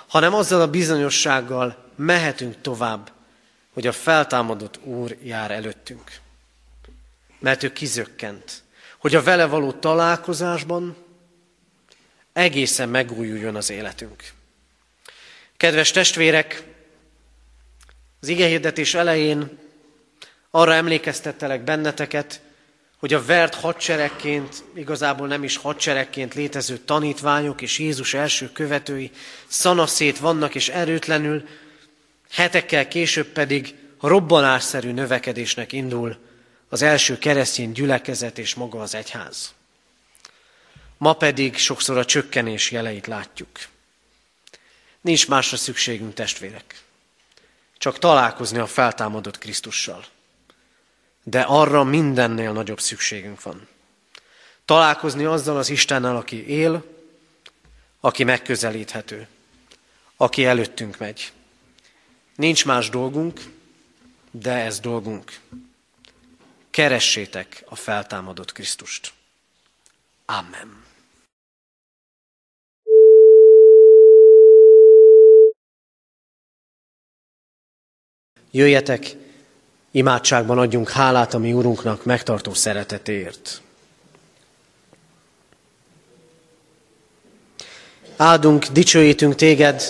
Hanem 0.07 0.33
azzal 0.33 0.61
a 0.61 0.69
bizonyossággal 0.69 1.83
mehetünk 1.95 2.61
tovább, 2.61 3.13
hogy 3.76 3.88
a 3.88 3.91
feltámadott 3.91 4.80
Úr 4.84 5.17
jár 5.23 5.51
előttünk. 5.51 6.11
Mert 7.39 7.63
ő 7.63 7.73
kizökkent, 7.73 8.63
hogy 8.97 9.15
a 9.15 9.23
vele 9.23 9.45
való 9.45 9.71
találkozásban 9.71 10.95
egészen 12.34 12.89
megújuljon 12.89 13.55
az 13.55 13.69
életünk. 13.69 14.23
Kedves 15.57 15.91
testvérek, 15.91 16.63
az 18.21 18.28
igehirdetés 18.28 18.93
elején 18.93 19.57
arra 20.51 20.73
emlékeztettelek 20.73 21.63
benneteket, 21.63 22.41
hogy 22.97 23.13
a 23.13 23.26
vert 23.26 23.55
hadseregként, 23.55 24.63
igazából 24.73 25.28
nem 25.28 25.43
is 25.43 25.57
hadseregként 25.57 26.34
létező 26.34 26.78
tanítványok 26.78 27.61
és 27.61 27.80
Jézus 27.80 28.13
első 28.13 28.51
követői 28.51 29.11
szanaszét 29.47 30.19
vannak 30.19 30.55
és 30.55 30.69
erőtlenül, 30.69 31.47
hetekkel 32.32 32.88
később 32.88 33.28
pedig 33.28 33.76
robbanásszerű 34.01 34.91
növekedésnek 34.91 35.71
indul 35.71 36.17
az 36.69 36.82
első 36.82 37.17
keresztény 37.17 37.71
gyülekezet 37.71 38.38
és 38.38 38.53
maga 38.53 38.82
az 38.82 38.95
egyház. 38.95 39.53
Ma 40.97 41.13
pedig 41.13 41.57
sokszor 41.57 41.97
a 41.97 42.05
csökkenés 42.05 42.71
jeleit 42.71 43.07
látjuk. 43.07 43.49
Nincs 45.01 45.28
másra 45.28 45.57
szükségünk, 45.57 46.13
testvérek. 46.13 46.82
Csak 47.78 47.99
találkozni 47.99 48.57
a 48.57 48.67
feltámadott 48.67 49.38
Krisztussal 49.38 50.05
de 51.28 51.41
arra 51.41 51.84
mindennél 51.84 52.51
nagyobb 52.51 52.80
szükségünk 52.80 53.41
van. 53.41 53.67
Találkozni 54.65 55.26
azzal 55.26 55.57
az 55.57 55.69
Istennel, 55.69 56.15
aki 56.15 56.47
él, 56.47 56.86
aki 57.99 58.23
megközelíthető, 58.23 59.28
aki 60.17 60.45
előttünk 60.45 60.97
megy. 60.97 61.32
Nincs 62.36 62.65
más 62.65 62.89
dolgunk, 62.89 63.41
de 64.31 64.51
ez 64.51 64.79
dolgunk. 64.79 65.39
Keressétek 66.69 67.63
a 67.65 67.75
feltámadott 67.75 68.51
Krisztust. 68.51 69.13
Amen. 70.25 70.83
Jöjjetek, 78.51 79.15
Imádságban 79.91 80.57
adjunk 80.57 80.89
hálát 80.89 81.33
a 81.33 81.38
mi 81.38 81.53
Urunknak 81.53 82.05
megtartó 82.05 82.53
szeretetéért. 82.53 83.61
Áldunk, 88.17 88.65
dicsőítünk 88.65 89.36
téged, 89.36 89.81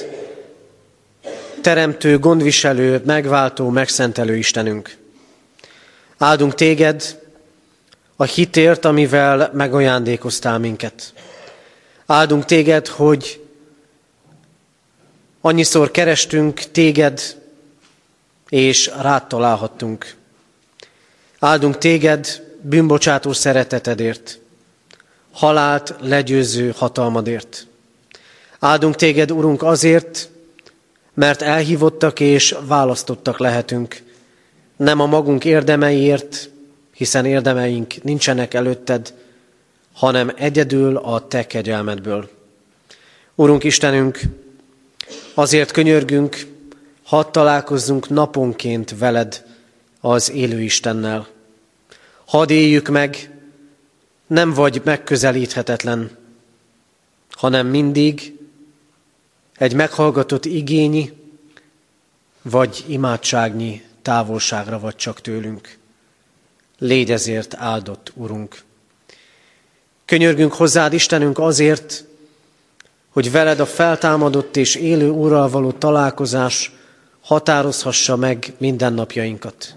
teremtő, 1.65 2.19
gondviselő, 2.19 3.01
megváltó, 3.05 3.69
megszentelő 3.69 4.35
Istenünk. 4.35 4.97
Áldunk 6.17 6.53
téged 6.53 7.21
a 8.15 8.23
hitért, 8.23 8.85
amivel 8.85 9.51
megajándékoztál 9.53 10.57
minket. 10.57 11.13
Áldunk 12.05 12.45
téged, 12.45 12.87
hogy 12.87 13.45
annyiszor 15.41 15.91
kerestünk 15.91 16.59
téged, 16.59 17.21
és 18.49 18.91
rád 19.01 19.27
találhattunk. 19.27 20.15
Áldunk 21.39 21.77
téged 21.77 22.43
bűnbocsátó 22.61 23.33
szeretetedért, 23.33 24.39
halált 25.31 25.95
legyőző 25.99 26.73
hatalmadért. 26.77 27.67
Áldunk 28.59 28.95
téged, 28.95 29.31
Urunk, 29.31 29.63
azért, 29.63 30.29
mert 31.15 31.41
elhívottak 31.41 32.19
és 32.19 32.55
választottak 32.67 33.39
lehetünk, 33.39 34.03
nem 34.75 34.99
a 34.99 35.05
magunk 35.05 35.45
érdemeiért, 35.45 36.49
hiszen 36.93 37.25
érdemeink 37.25 38.03
nincsenek 38.03 38.53
előtted, 38.53 39.13
hanem 39.93 40.31
egyedül 40.35 40.97
a 40.97 41.27
Te 41.27 41.47
kegyelmedből. 41.47 42.29
Urunk 43.35 43.63
Istenünk, 43.63 44.19
azért 45.33 45.71
könyörgünk, 45.71 46.53
Hadd 47.05 47.31
találkozzunk 47.31 48.09
naponként 48.09 48.97
veled, 48.97 49.45
az 50.01 50.31
élő 50.31 50.61
Istennel. 50.61 51.27
Hadd 52.25 52.49
éljük 52.49 52.87
meg, 52.87 53.29
nem 54.27 54.53
vagy 54.53 54.81
megközelíthetetlen, 54.83 56.17
hanem 57.29 57.67
mindig 57.67 58.34
egy 59.57 59.73
meghallgatott 59.73 60.45
igényi, 60.45 61.13
vagy 62.41 62.83
imádságnyi 62.87 63.83
távolságra 64.01 64.79
vagy 64.79 64.95
csak 64.95 65.21
tőlünk. 65.21 65.77
Légy 66.79 67.11
ezért 67.11 67.53
áldott, 67.53 68.11
Urunk. 68.15 68.63
Könyörgünk 70.05 70.53
hozzád, 70.53 70.93
Istenünk, 70.93 71.39
azért, 71.39 72.05
hogy 73.09 73.31
veled 73.31 73.59
a 73.59 73.65
feltámadott 73.65 74.55
és 74.55 74.75
élő 74.75 75.09
Úrral 75.09 75.49
való 75.49 75.71
találkozás 75.71 76.71
határozhassa 77.21 78.15
meg 78.15 78.53
mindennapjainkat. 78.57 79.75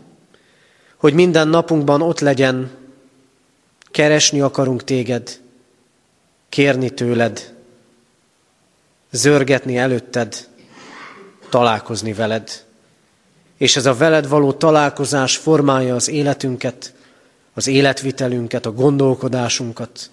Hogy 0.96 1.14
minden 1.14 1.48
napunkban 1.48 2.02
ott 2.02 2.20
legyen, 2.20 2.70
keresni 3.90 4.40
akarunk 4.40 4.84
téged, 4.84 5.40
kérni 6.48 6.90
tőled, 6.90 7.54
zörgetni 9.11 9.76
előtted, 9.76 10.48
találkozni 11.48 12.12
veled. 12.12 12.64
És 13.56 13.76
ez 13.76 13.86
a 13.86 13.94
veled 13.94 14.28
való 14.28 14.52
találkozás 14.52 15.36
formálja 15.36 15.94
az 15.94 16.09
életünket, 16.09 16.94
az 17.54 17.66
életvitelünket, 17.66 18.66
a 18.66 18.72
gondolkodásunkat, 18.72 20.11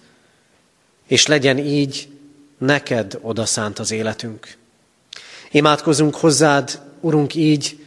és 1.06 1.26
legyen 1.26 1.58
így 1.58 2.08
neked 2.58 3.18
odaszánt 3.22 3.78
az 3.78 3.90
életünk. 3.90 4.56
Imádkozunk 5.50 6.14
hozzád 6.14 6.80
Urunk, 7.00 7.34
így 7.34 7.84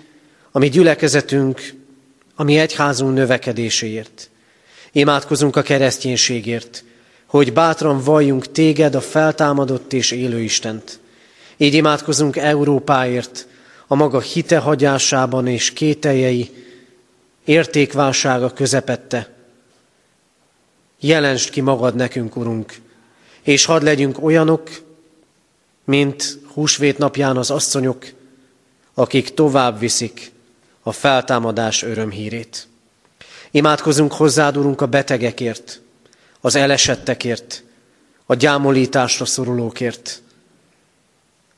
a 0.52 0.60
mi 0.60 0.70
gyülekezetünk, 0.70 1.74
a 2.36 2.44
mi 2.44 2.58
egyházunk 2.58 3.14
növekedéséért. 3.16 4.30
Imádkozunk 4.92 5.56
a 5.56 5.62
kereszténységért, 5.62 6.84
hogy 7.30 7.54
bátran 7.54 8.04
valljunk 8.04 8.52
téged, 8.52 8.96
a 8.96 9.02
feltámadott 9.02 9.94
és 9.94 10.12
élő 10.12 10.40
Istent. 10.40 11.00
Így 11.58 11.74
imádkozunk 11.74 12.36
Európáért, 12.36 13.48
a 13.88 13.96
maga 13.96 14.20
hitehagyásában 14.20 15.48
és 15.48 15.74
kételjei 15.74 16.52
értékválsága 17.46 18.54
közepette. 18.54 19.30
Jelensd 21.00 21.50
ki 21.50 21.62
magad 21.62 21.96
nekünk, 21.96 22.36
Urunk, 22.36 22.76
és 23.42 23.66
hadd 23.66 23.84
legyünk 23.84 24.24
olyanok, 24.24 24.70
mint 25.84 26.38
húsvét 26.54 26.98
napján 26.98 27.38
az 27.38 27.52
asszonyok, 27.52 28.06
akik 28.94 29.34
tovább 29.34 29.80
viszik 29.80 30.32
a 30.82 30.92
feltámadás 30.92 31.84
örömhírét. 31.84 32.68
Imádkozunk 33.52 34.14
hozzád, 34.14 34.58
Urunk, 34.58 34.82
a 34.82 34.86
betegekért, 34.86 35.82
az 36.42 36.56
elesettekért, 36.56 37.64
a 38.26 38.36
gyámolításra 38.36 39.26
szorulókért. 39.26 40.22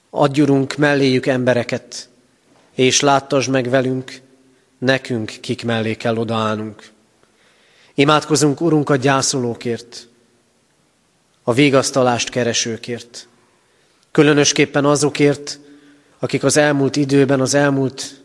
Adjurunk 0.09 0.75
melléjük 0.75 1.25
embereket, 1.25 2.09
és 2.75 2.99
láttasd 2.99 3.49
meg 3.49 3.69
velünk, 3.69 4.21
nekünk 4.77 5.33
kik 5.41 5.63
mellé 5.63 5.95
kell 5.95 6.17
odaállnunk. 6.17 6.91
Imádkozunk, 7.93 8.61
Urunk, 8.61 8.89
a 8.89 8.95
gyászolókért, 8.95 10.07
a 11.43 11.53
végasztalást 11.53 12.29
keresőkért. 12.29 13.27
Különösképpen 14.11 14.85
azokért, 14.85 15.59
akik 16.19 16.43
az 16.43 16.57
elmúlt 16.57 16.95
időben, 16.95 17.41
az 17.41 17.53
elmúlt 17.53 18.21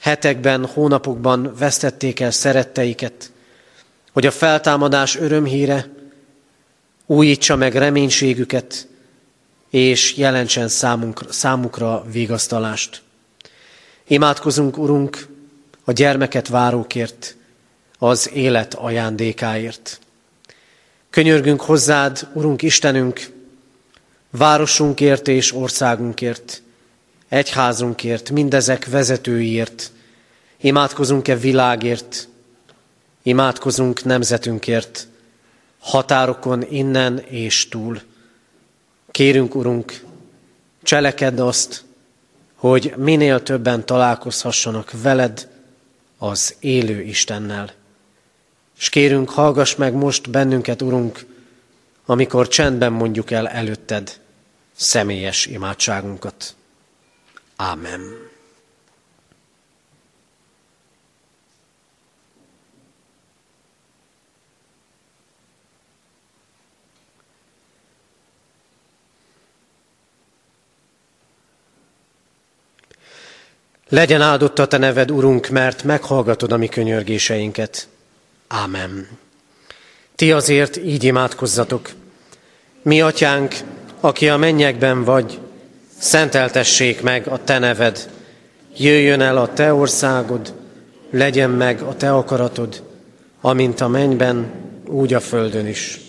hetekben, 0.00 0.66
hónapokban 0.66 1.54
vesztették 1.58 2.20
el 2.20 2.30
szeretteiket, 2.30 3.32
hogy 4.12 4.26
a 4.26 4.30
feltámadás 4.30 5.16
örömhíre 5.16 5.88
újítsa 7.06 7.56
meg 7.56 7.74
reménységüket, 7.74 8.88
és 9.70 10.16
jelentsen 10.16 10.68
számunkra, 10.68 11.32
számukra 11.32 12.04
vigasztalást. 12.10 13.02
Imádkozunk, 14.06 14.78
Urunk, 14.78 15.28
a 15.84 15.92
gyermeket 15.92 16.48
várókért, 16.48 17.36
az 17.98 18.30
élet 18.32 18.74
ajándékáért. 18.74 20.00
Könyörgünk 21.10 21.60
hozzád, 21.60 22.28
Urunk 22.32 22.62
Istenünk, 22.62 23.30
városunkért 24.30 25.28
és 25.28 25.54
országunkért, 25.54 26.62
egyházunkért, 27.28 28.30
mindezek 28.30 28.86
vezetőiért. 28.86 29.92
Imádkozunk-e 30.60 31.36
világért, 31.36 32.28
imádkozunk 33.22 34.04
nemzetünkért, 34.04 35.08
határokon 35.78 36.64
innen 36.70 37.18
és 37.18 37.68
túl. 37.68 38.00
Kérünk, 39.10 39.54
Urunk, 39.54 40.04
cselekedd 40.82 41.40
azt, 41.40 41.84
hogy 42.54 42.94
minél 42.96 43.42
többen 43.42 43.86
találkozhassanak 43.86 44.92
veled, 45.02 45.48
az 46.18 46.56
élő 46.60 47.00
Istennel. 47.02 47.72
És 48.78 48.88
kérünk, 48.88 49.30
hallgass 49.30 49.74
meg 49.74 49.94
most 49.94 50.30
bennünket, 50.30 50.82
Urunk, 50.82 51.26
amikor 52.06 52.48
csendben 52.48 52.92
mondjuk 52.92 53.30
el 53.30 53.48
előtted 53.48 54.20
személyes 54.76 55.46
imádságunkat. 55.46 56.54
Ámen. 57.56 58.29
Legyen 73.92 74.20
áldott 74.20 74.58
a 74.58 74.66
te 74.66 74.78
neved, 74.78 75.10
Urunk, 75.10 75.48
mert 75.48 75.84
meghallgatod 75.84 76.52
a 76.52 76.56
mi 76.56 76.68
könyörgéseinket. 76.68 77.88
Ámen. 78.48 79.08
Ti 80.14 80.32
azért 80.32 80.76
így 80.76 81.04
imádkozzatok. 81.04 81.90
Mi, 82.82 83.00
atyánk, 83.00 83.54
aki 84.00 84.28
a 84.28 84.36
mennyekben 84.36 85.04
vagy, 85.04 85.38
szenteltessék 85.98 87.02
meg 87.02 87.26
a 87.26 87.44
te 87.44 87.58
neved. 87.58 88.10
Jöjjön 88.76 89.20
el 89.20 89.36
a 89.36 89.52
te 89.52 89.74
országod, 89.74 90.54
legyen 91.10 91.50
meg 91.50 91.82
a 91.82 91.96
te 91.96 92.12
akaratod, 92.12 92.82
amint 93.40 93.80
a 93.80 93.88
mennyben, 93.88 94.50
úgy 94.86 95.14
a 95.14 95.20
földön 95.20 95.66
is. 95.66 96.00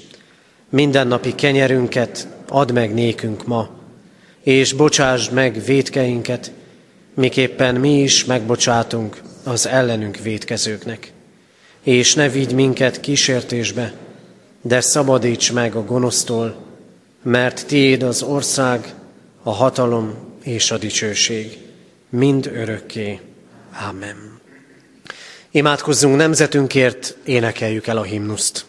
Mindennapi 0.69 1.35
kenyerünket 1.35 2.27
add 2.47 2.73
meg 2.73 2.93
nékünk 2.93 3.45
ma, 3.45 3.69
és 4.43 4.73
bocsásd 4.73 5.31
meg 5.31 5.63
védkeinket, 5.65 6.51
miképpen 7.21 7.75
mi 7.75 8.01
is 8.01 8.25
megbocsátunk 8.25 9.21
az 9.43 9.67
ellenünk 9.67 10.17
védkezőknek. 10.17 11.11
És 11.83 12.13
ne 12.13 12.29
vigy 12.29 12.53
minket 12.53 12.99
kísértésbe, 12.99 13.93
de 14.61 14.81
szabadíts 14.81 15.53
meg 15.53 15.75
a 15.75 15.85
gonosztól, 15.85 16.55
mert 17.23 17.65
tiéd 17.65 18.03
az 18.03 18.21
ország, 18.21 18.93
a 19.43 19.51
hatalom 19.51 20.13
és 20.43 20.71
a 20.71 20.77
dicsőség, 20.77 21.57
mind 22.09 22.45
örökké. 22.53 23.19
Ámen. 23.71 24.39
Imádkozzunk 25.51 26.15
nemzetünkért, 26.15 27.15
énekeljük 27.23 27.87
el 27.87 27.97
a 27.97 28.03
himnuszt. 28.03 28.65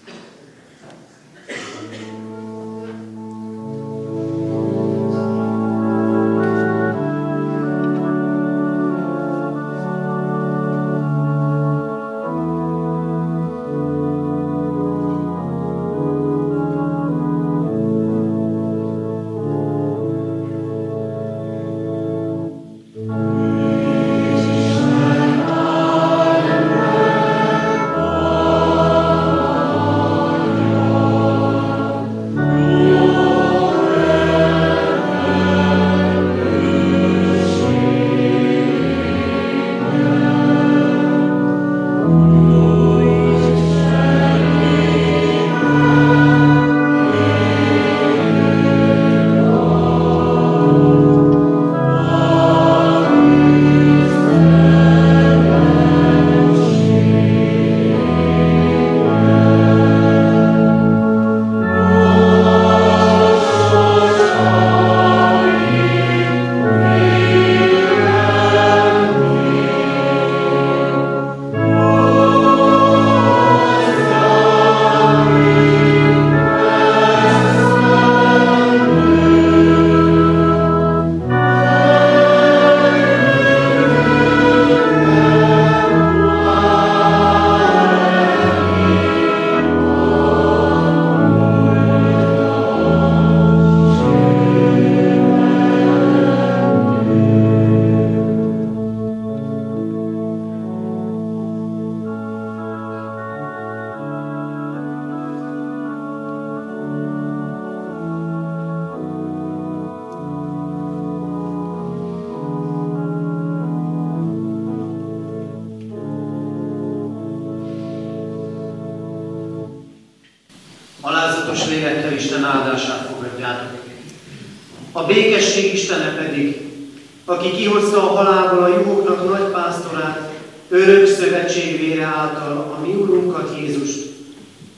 Aki 127.24 127.50
kihozta 127.50 128.10
a 128.10 128.16
halálból 128.16 128.62
a 128.62 128.68
juhoknak 128.68 129.28
nagy 129.28 129.50
pásztorát, 129.50 130.30
örök 130.68 131.06
szövetség 131.06 131.80
vére 131.80 132.04
által 132.04 132.76
a 132.76 132.86
mi 132.86 132.94
Urunkat 132.94 133.58
Jézust, 133.58 134.10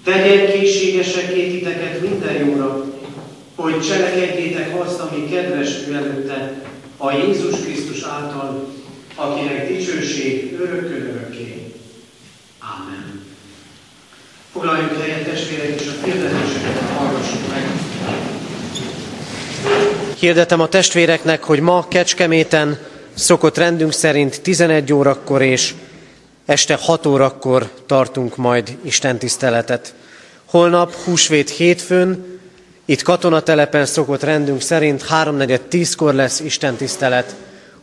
tegyen 0.05 0.47
készségesek 0.47 1.33
titeket 1.33 2.01
minden 2.01 2.47
jóra, 2.47 2.85
hogy 3.55 3.81
cselekedjétek 3.81 4.81
azt, 4.81 5.01
ami 5.01 5.29
kedves 5.29 5.71
ő 5.89 5.95
előtte, 5.95 6.63
a 6.97 7.13
Jézus 7.13 7.61
Krisztus 7.61 8.03
által, 8.03 8.73
akinek 9.15 9.69
dicsőség 9.69 10.59
örökkön 10.61 11.03
örökké. 11.03 11.73
Amen. 12.61 13.23
Foglaljunk 14.53 15.01
helyet 15.01 15.25
testvérek, 15.25 15.81
és 15.81 15.87
a 15.87 16.05
hirdetéseket 16.05 16.91
hallgassuk 16.97 17.49
meg. 17.49 17.94
Hirdetem 20.25 20.61
a 20.61 20.69
testvéreknek, 20.69 21.43
hogy 21.43 21.61
ma 21.61 21.89
Kecskeméten 21.89 22.79
szokott 23.15 23.57
rendünk 23.57 23.93
szerint 23.93 24.41
11 24.43 24.93
órakor 24.93 25.43
és 25.43 25.75
este 26.47 26.79
6 26.81 27.07
órakor 27.07 27.71
tartunk 27.87 28.37
majd 28.37 28.77
Isten 28.83 29.19
tiszteletet. 29.19 29.95
Holnap, 30.45 30.95
húsvét 30.95 31.51
hétfőn, 31.51 32.41
itt 32.85 33.03
katonatelepen 33.03 33.87
szokott 33.87 34.23
rendünk 34.23 34.61
szerint 34.61 35.03
3.4.10-kor 35.03 36.15
lesz 36.15 36.41
Isten 36.41 36.75
tisztelet 36.75 37.35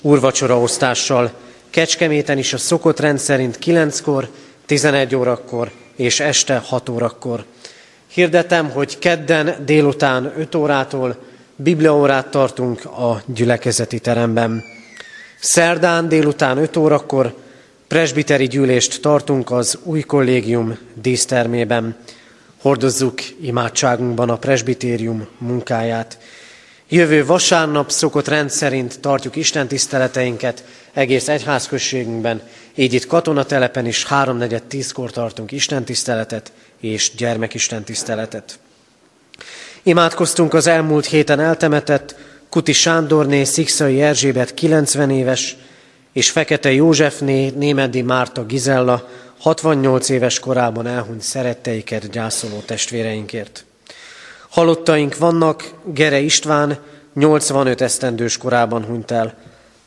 úrvacsoraosztással. 0.01 1.31
Kecskeméten 1.69 2.37
is 2.37 2.53
a 2.53 2.57
szokott 2.57 2.99
rend 2.99 3.19
szerint 3.19 3.57
9-kor, 3.65 4.29
11 4.65 5.15
órakor 5.15 5.71
és 5.95 6.19
este 6.19 6.61
6 6.65 6.89
órakor. 6.89 7.45
Hirdetem, 8.07 8.69
hogy 8.69 8.99
kedden 8.99 9.55
délután 9.65 10.33
5 10.37 10.55
órától 10.55 11.29
bibliaórát 11.63 12.27
tartunk 12.27 12.85
a 12.85 13.21
gyülekezeti 13.25 13.99
teremben. 13.99 14.63
Szerdán 15.39 16.07
délután 16.07 16.57
5 16.57 16.77
órakor 16.77 17.33
presbiteri 17.87 18.47
gyűlést 18.47 19.01
tartunk 19.01 19.51
az 19.51 19.79
új 19.83 20.01
kollégium 20.01 20.77
dísztermében. 20.93 21.95
Hordozzuk 22.61 23.21
imádságunkban 23.41 24.29
a 24.29 24.37
presbitérium 24.37 25.27
munkáját. 25.37 26.17
Jövő 26.89 27.25
vasárnap 27.25 27.91
szokott 27.91 28.27
rendszerint 28.27 28.99
tartjuk 28.99 29.35
Isten 29.35 29.67
tiszteleteinket 29.67 30.63
egész 30.93 31.27
egyházközségünkben, 31.27 32.41
így 32.75 32.93
itt 32.93 33.07
katonatelepen 33.07 33.85
is 33.85 34.05
3-4-10-kor 34.09 35.11
tartunk 35.11 35.51
Isten 35.51 35.83
tiszteletet 35.83 36.51
és 36.79 37.11
gyermekisten 37.15 37.83
tiszteletet. 37.83 38.59
Imádkoztunk 39.83 40.53
az 40.53 40.67
elmúlt 40.67 41.05
héten 41.05 41.39
eltemetett 41.39 42.15
Kuti 42.49 42.73
Sándorné, 42.73 43.43
Szikszai 43.43 44.01
Erzsébet 44.01 44.53
90 44.53 45.09
éves, 45.09 45.57
és 46.13 46.29
Fekete 46.29 46.71
Józsefné, 46.71 47.49
Némedi 47.49 48.01
Márta 48.01 48.45
Gizella 48.45 49.09
68 49.39 50.09
éves 50.09 50.39
korában 50.39 50.87
elhunyt 50.87 51.21
szeretteiket 51.21 52.09
gyászoló 52.09 52.59
testvéreinkért. 52.65 53.65
Halottaink 54.49 55.17
vannak, 55.17 55.73
Gere 55.85 56.19
István 56.19 56.79
85 57.13 57.81
esztendős 57.81 58.37
korában 58.37 58.85
hunyt 58.85 59.11
el. 59.11 59.33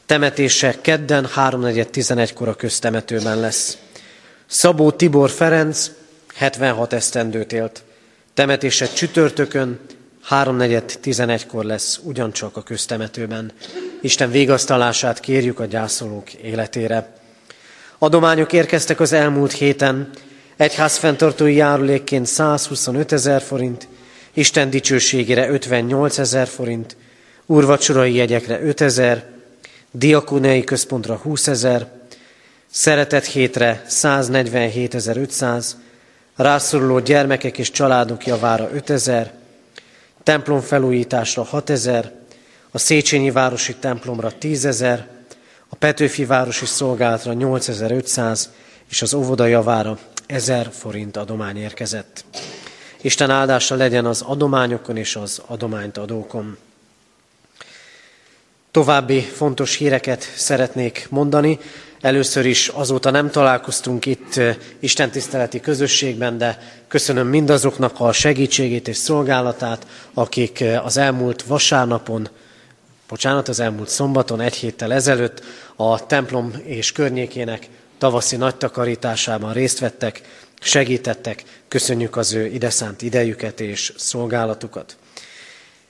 Temetése 0.07 0.79
kedden 0.81 1.29
3.4.11-kor 1.37 2.49
a 2.49 2.55
köztemetőben 2.55 3.41
lesz. 3.41 3.79
Szabó 4.47 4.91
Tibor 4.91 5.31
Ferenc 5.31 5.91
76 6.35 6.93
esztendőt 6.93 7.53
élt. 7.53 7.83
Temetése 8.35 8.87
csütörtökön 8.87 9.81
3.4.11-kor 10.31 11.65
lesz 11.65 12.01
ugyancsak 12.03 12.57
a 12.57 12.63
köztemetőben. 12.63 13.53
Isten 14.01 14.31
végasztalását 14.31 15.21
kérjük 15.21 15.61
a 15.61 15.65
gyászolók 15.65 16.33
életére. 16.33 17.13
Adományok 17.99 18.53
érkeztek 18.53 19.01
az 19.01 19.13
elmúlt 19.13 19.53
héten, 19.53 20.11
egyház 20.57 20.97
fenntartói 20.97 21.55
járulékként 21.55 22.27
125 22.27 23.13
ezer 23.13 23.43
forint, 23.43 23.89
Isten 24.33 24.71
dicsőségére 24.71 25.49
58 25.49 26.19
ezer 26.19 26.47
forint, 26.47 26.97
úrvacsorai 27.47 28.15
jegyekre 28.15 28.63
5 28.63 28.81
ezer, 28.81 29.25
diakonei 29.91 30.65
központra 30.65 31.15
20 31.17 31.47
ezer, 31.47 31.87
szeretet 32.71 33.25
hétre 33.25 33.85
147.500, 33.89 35.67
rászoruló 36.37 36.99
gyermekek 36.99 37.59
és 37.59 37.71
családok 37.71 38.27
javára 38.27 38.71
5000, 38.73 39.33
templom 40.23 40.61
felújításra 40.61 41.45
6000, 41.45 42.13
a 42.71 42.79
Széchenyi 42.79 43.31
Városi 43.31 43.75
templomra 43.75 44.33
10.000, 44.41 45.01
a 45.69 45.77
Petőfi 45.77 46.25
Városi 46.25 46.67
Szolgálatra 46.67 47.33
8500, 47.33 48.51
és 48.91 49.03
az 49.03 49.15
óvoda 49.15 49.47
javára 49.47 49.99
1000 50.27 50.71
forint 50.73 51.17
adomány 51.17 51.57
érkezett. 51.57 52.25
Isten 53.01 53.31
áldása 53.31 53.75
legyen 53.75 54.07
az 54.07 54.23
adományokon 54.23 54.97
és 54.97 55.17
az 55.17 55.43
adományt 55.47 55.99
adókon. 55.99 56.57
További 58.71 59.21
fontos 59.21 59.77
híreket 59.77 60.33
szeretnék 60.37 61.07
mondani. 61.11 61.59
Először 62.05 62.47
is 62.47 62.69
azóta 62.69 63.11
nem 63.11 63.31
találkoztunk 63.31 64.07
itt 64.07 64.41
Isten 64.79 65.11
tiszteleti 65.11 65.61
közösségben, 65.61 66.39
de 66.39 66.59
köszönöm 66.89 67.27
mindazoknak 67.27 68.01
a 68.01 68.13
segítségét 68.13 68.89
és 68.89 68.97
szolgálatát, 68.97 69.87
akik 70.15 70.65
az 70.83 70.97
elmúlt 70.97 71.43
vasárnapon, 71.43 72.29
bocsánat, 73.09 73.49
az 73.49 73.61
elmúlt 73.61 73.89
szombaton, 73.89 74.41
egy 74.41 74.55
héttel 74.55 74.93
ezelőtt 74.93 75.43
a 75.77 76.07
templom 76.07 76.53
és 76.65 76.93
környékének 76.93 77.69
tavaszi 77.99 78.37
nagy 78.37 78.57
takarításában 78.57 79.53
részt 79.53 79.79
vettek, 79.79 80.21
segítettek, 80.61 81.43
köszönjük 81.69 82.17
az 82.17 82.33
ő 82.33 82.47
ideszánt 82.47 83.03
idejüket 83.03 83.61
és 83.61 83.93
szolgálatukat. 83.97 84.97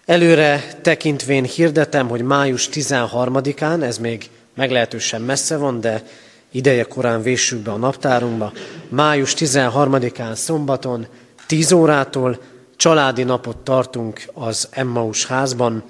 Előre 0.04 0.78
tekintvén 0.82 1.44
hirdetem, 1.44 2.08
hogy 2.08 2.22
május 2.22 2.68
13-án, 2.72 3.82
ez 3.82 3.98
még 3.98 4.28
meglehetősen 4.55 5.20
messze 5.20 5.57
van, 5.57 5.80
de 5.80 6.02
ideje 6.50 6.84
korán 6.84 7.22
véssük 7.22 7.59
be 7.59 7.70
a 7.70 7.76
naptárunkba, 7.76 8.52
május 8.88 9.34
13-án 9.36 10.34
szombaton 10.34 11.07
10 11.46 11.72
órától 11.72 12.40
családi 12.76 13.22
napot 13.22 13.57
tartunk 13.57 14.22
az 14.32 14.68
Emmaus 14.70 15.26
házban. 15.26 15.82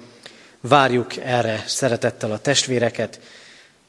Várjuk 0.61 1.17
erre 1.17 1.63
szeretettel 1.67 2.31
a 2.31 2.39
testvéreket, 2.39 3.19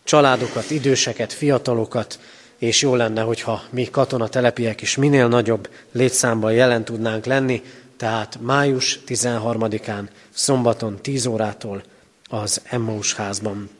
családokat, 0.05 0.70
időseket, 0.70 1.33
fiatalokat, 1.33 2.18
és 2.59 2.83
jó 2.83 2.95
lenne, 2.95 3.22
hogyha 3.22 3.62
mi 3.70 3.91
katonatelepiek 3.91 4.83
is 4.83 4.97
minél 4.97 5.29
nagyobb 5.29 5.68
létszámban 5.93 6.53
jelen 6.53 6.85
tudnánk 6.85 7.24
lenni, 7.24 7.62
tehát 7.97 8.39
május 8.41 9.01
13-án, 9.07 10.03
szombaton 10.35 10.99
10 11.03 11.27
órától 11.27 11.83
az 12.29 12.61
Emmaus 12.64 13.14
házban. 13.14 13.70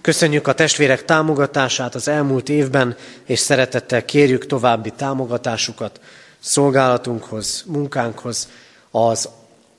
Köszönjük 0.00 0.46
a 0.46 0.52
testvérek 0.52 1.04
támogatását 1.04 1.94
az 1.94 2.08
elmúlt 2.08 2.48
évben, 2.48 2.96
és 3.24 3.38
szeretettel 3.38 4.04
kérjük 4.04 4.46
további 4.46 4.90
támogatásukat 4.90 6.00
szolgálatunkhoz, 6.38 7.64
munkánkhoz, 7.66 8.48
az, 8.90 9.28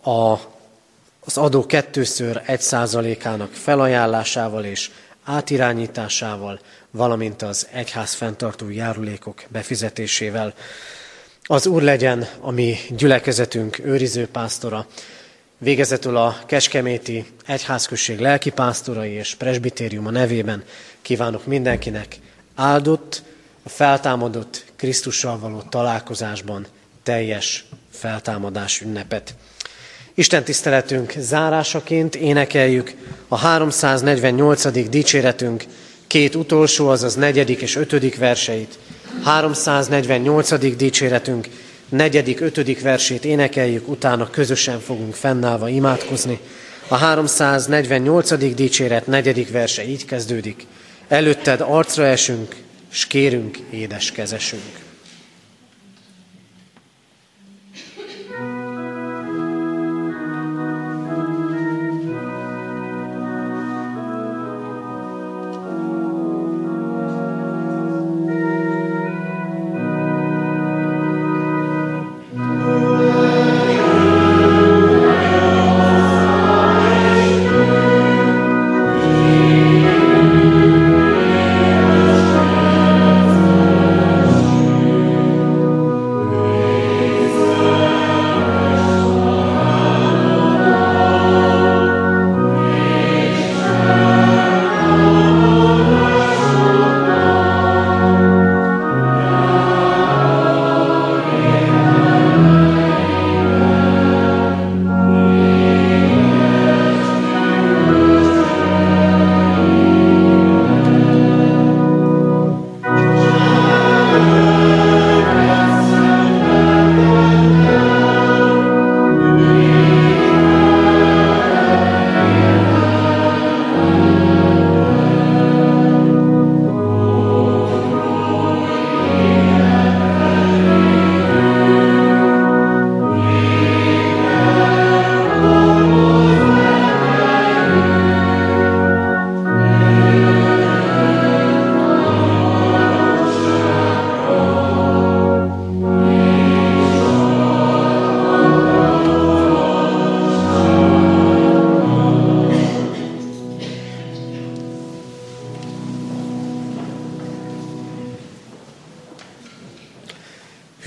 a, 0.03 0.31
az 1.19 1.37
adó 1.37 1.65
kettőször 1.65 2.41
egy 2.45 2.61
százalékának 2.61 3.53
felajánlásával 3.53 4.63
és 4.63 4.91
átirányításával, 5.23 6.59
valamint 6.91 7.41
az 7.41 7.67
egyház 7.71 8.13
fenntartó 8.13 8.69
járulékok 8.69 9.43
befizetésével. 9.47 10.53
Az 11.43 11.67
Úr 11.67 11.81
legyen 11.81 12.27
a 12.39 12.51
mi 12.51 12.75
gyülekezetünk 12.89 13.79
őriző 13.79 14.27
pásztora, 14.27 14.85
végezetül 15.63 16.17
a 16.17 16.37
Kecskeméti 16.45 17.25
Egyházközség 17.45 18.19
lelkipásztorai 18.19 19.11
és 19.11 19.35
presbitériuma 19.35 20.09
nevében 20.09 20.63
kívánok 21.01 21.45
mindenkinek 21.45 22.15
áldott, 22.55 23.23
a 23.63 23.69
feltámadott 23.69 24.65
Krisztussal 24.75 25.39
való 25.39 25.61
találkozásban 25.69 26.65
teljes 27.03 27.65
feltámadás 27.91 28.81
ünnepet. 28.81 29.35
Isten 30.13 30.43
tiszteletünk 30.43 31.13
zárásaként 31.17 32.15
énekeljük 32.15 32.93
a 33.27 33.37
348. 33.37 34.89
dicséretünk 34.89 35.63
két 36.07 36.35
utolsó, 36.35 36.87
azaz 36.87 37.15
negyedik 37.15 37.61
és 37.61 37.75
ötödik 37.75 38.17
verseit. 38.17 38.79
348. 39.23 40.75
dicséretünk 40.75 41.47
negyedik, 41.91 42.39
ötödik 42.39 42.81
versét 42.81 43.25
énekeljük, 43.25 43.87
utána 43.87 44.29
közösen 44.29 44.79
fogunk 44.79 45.13
fennállva 45.13 45.69
imádkozni. 45.69 46.39
A 46.87 46.95
348. 46.95 48.53
dicséret 48.55 49.07
negyedik 49.07 49.51
verse 49.51 49.87
így 49.87 50.05
kezdődik. 50.05 50.65
Előtted 51.07 51.61
arcra 51.61 52.05
esünk, 52.05 52.55
s 52.89 53.05
kérünk 53.05 53.57
édes 53.69 54.11
kezesünk. 54.11 54.80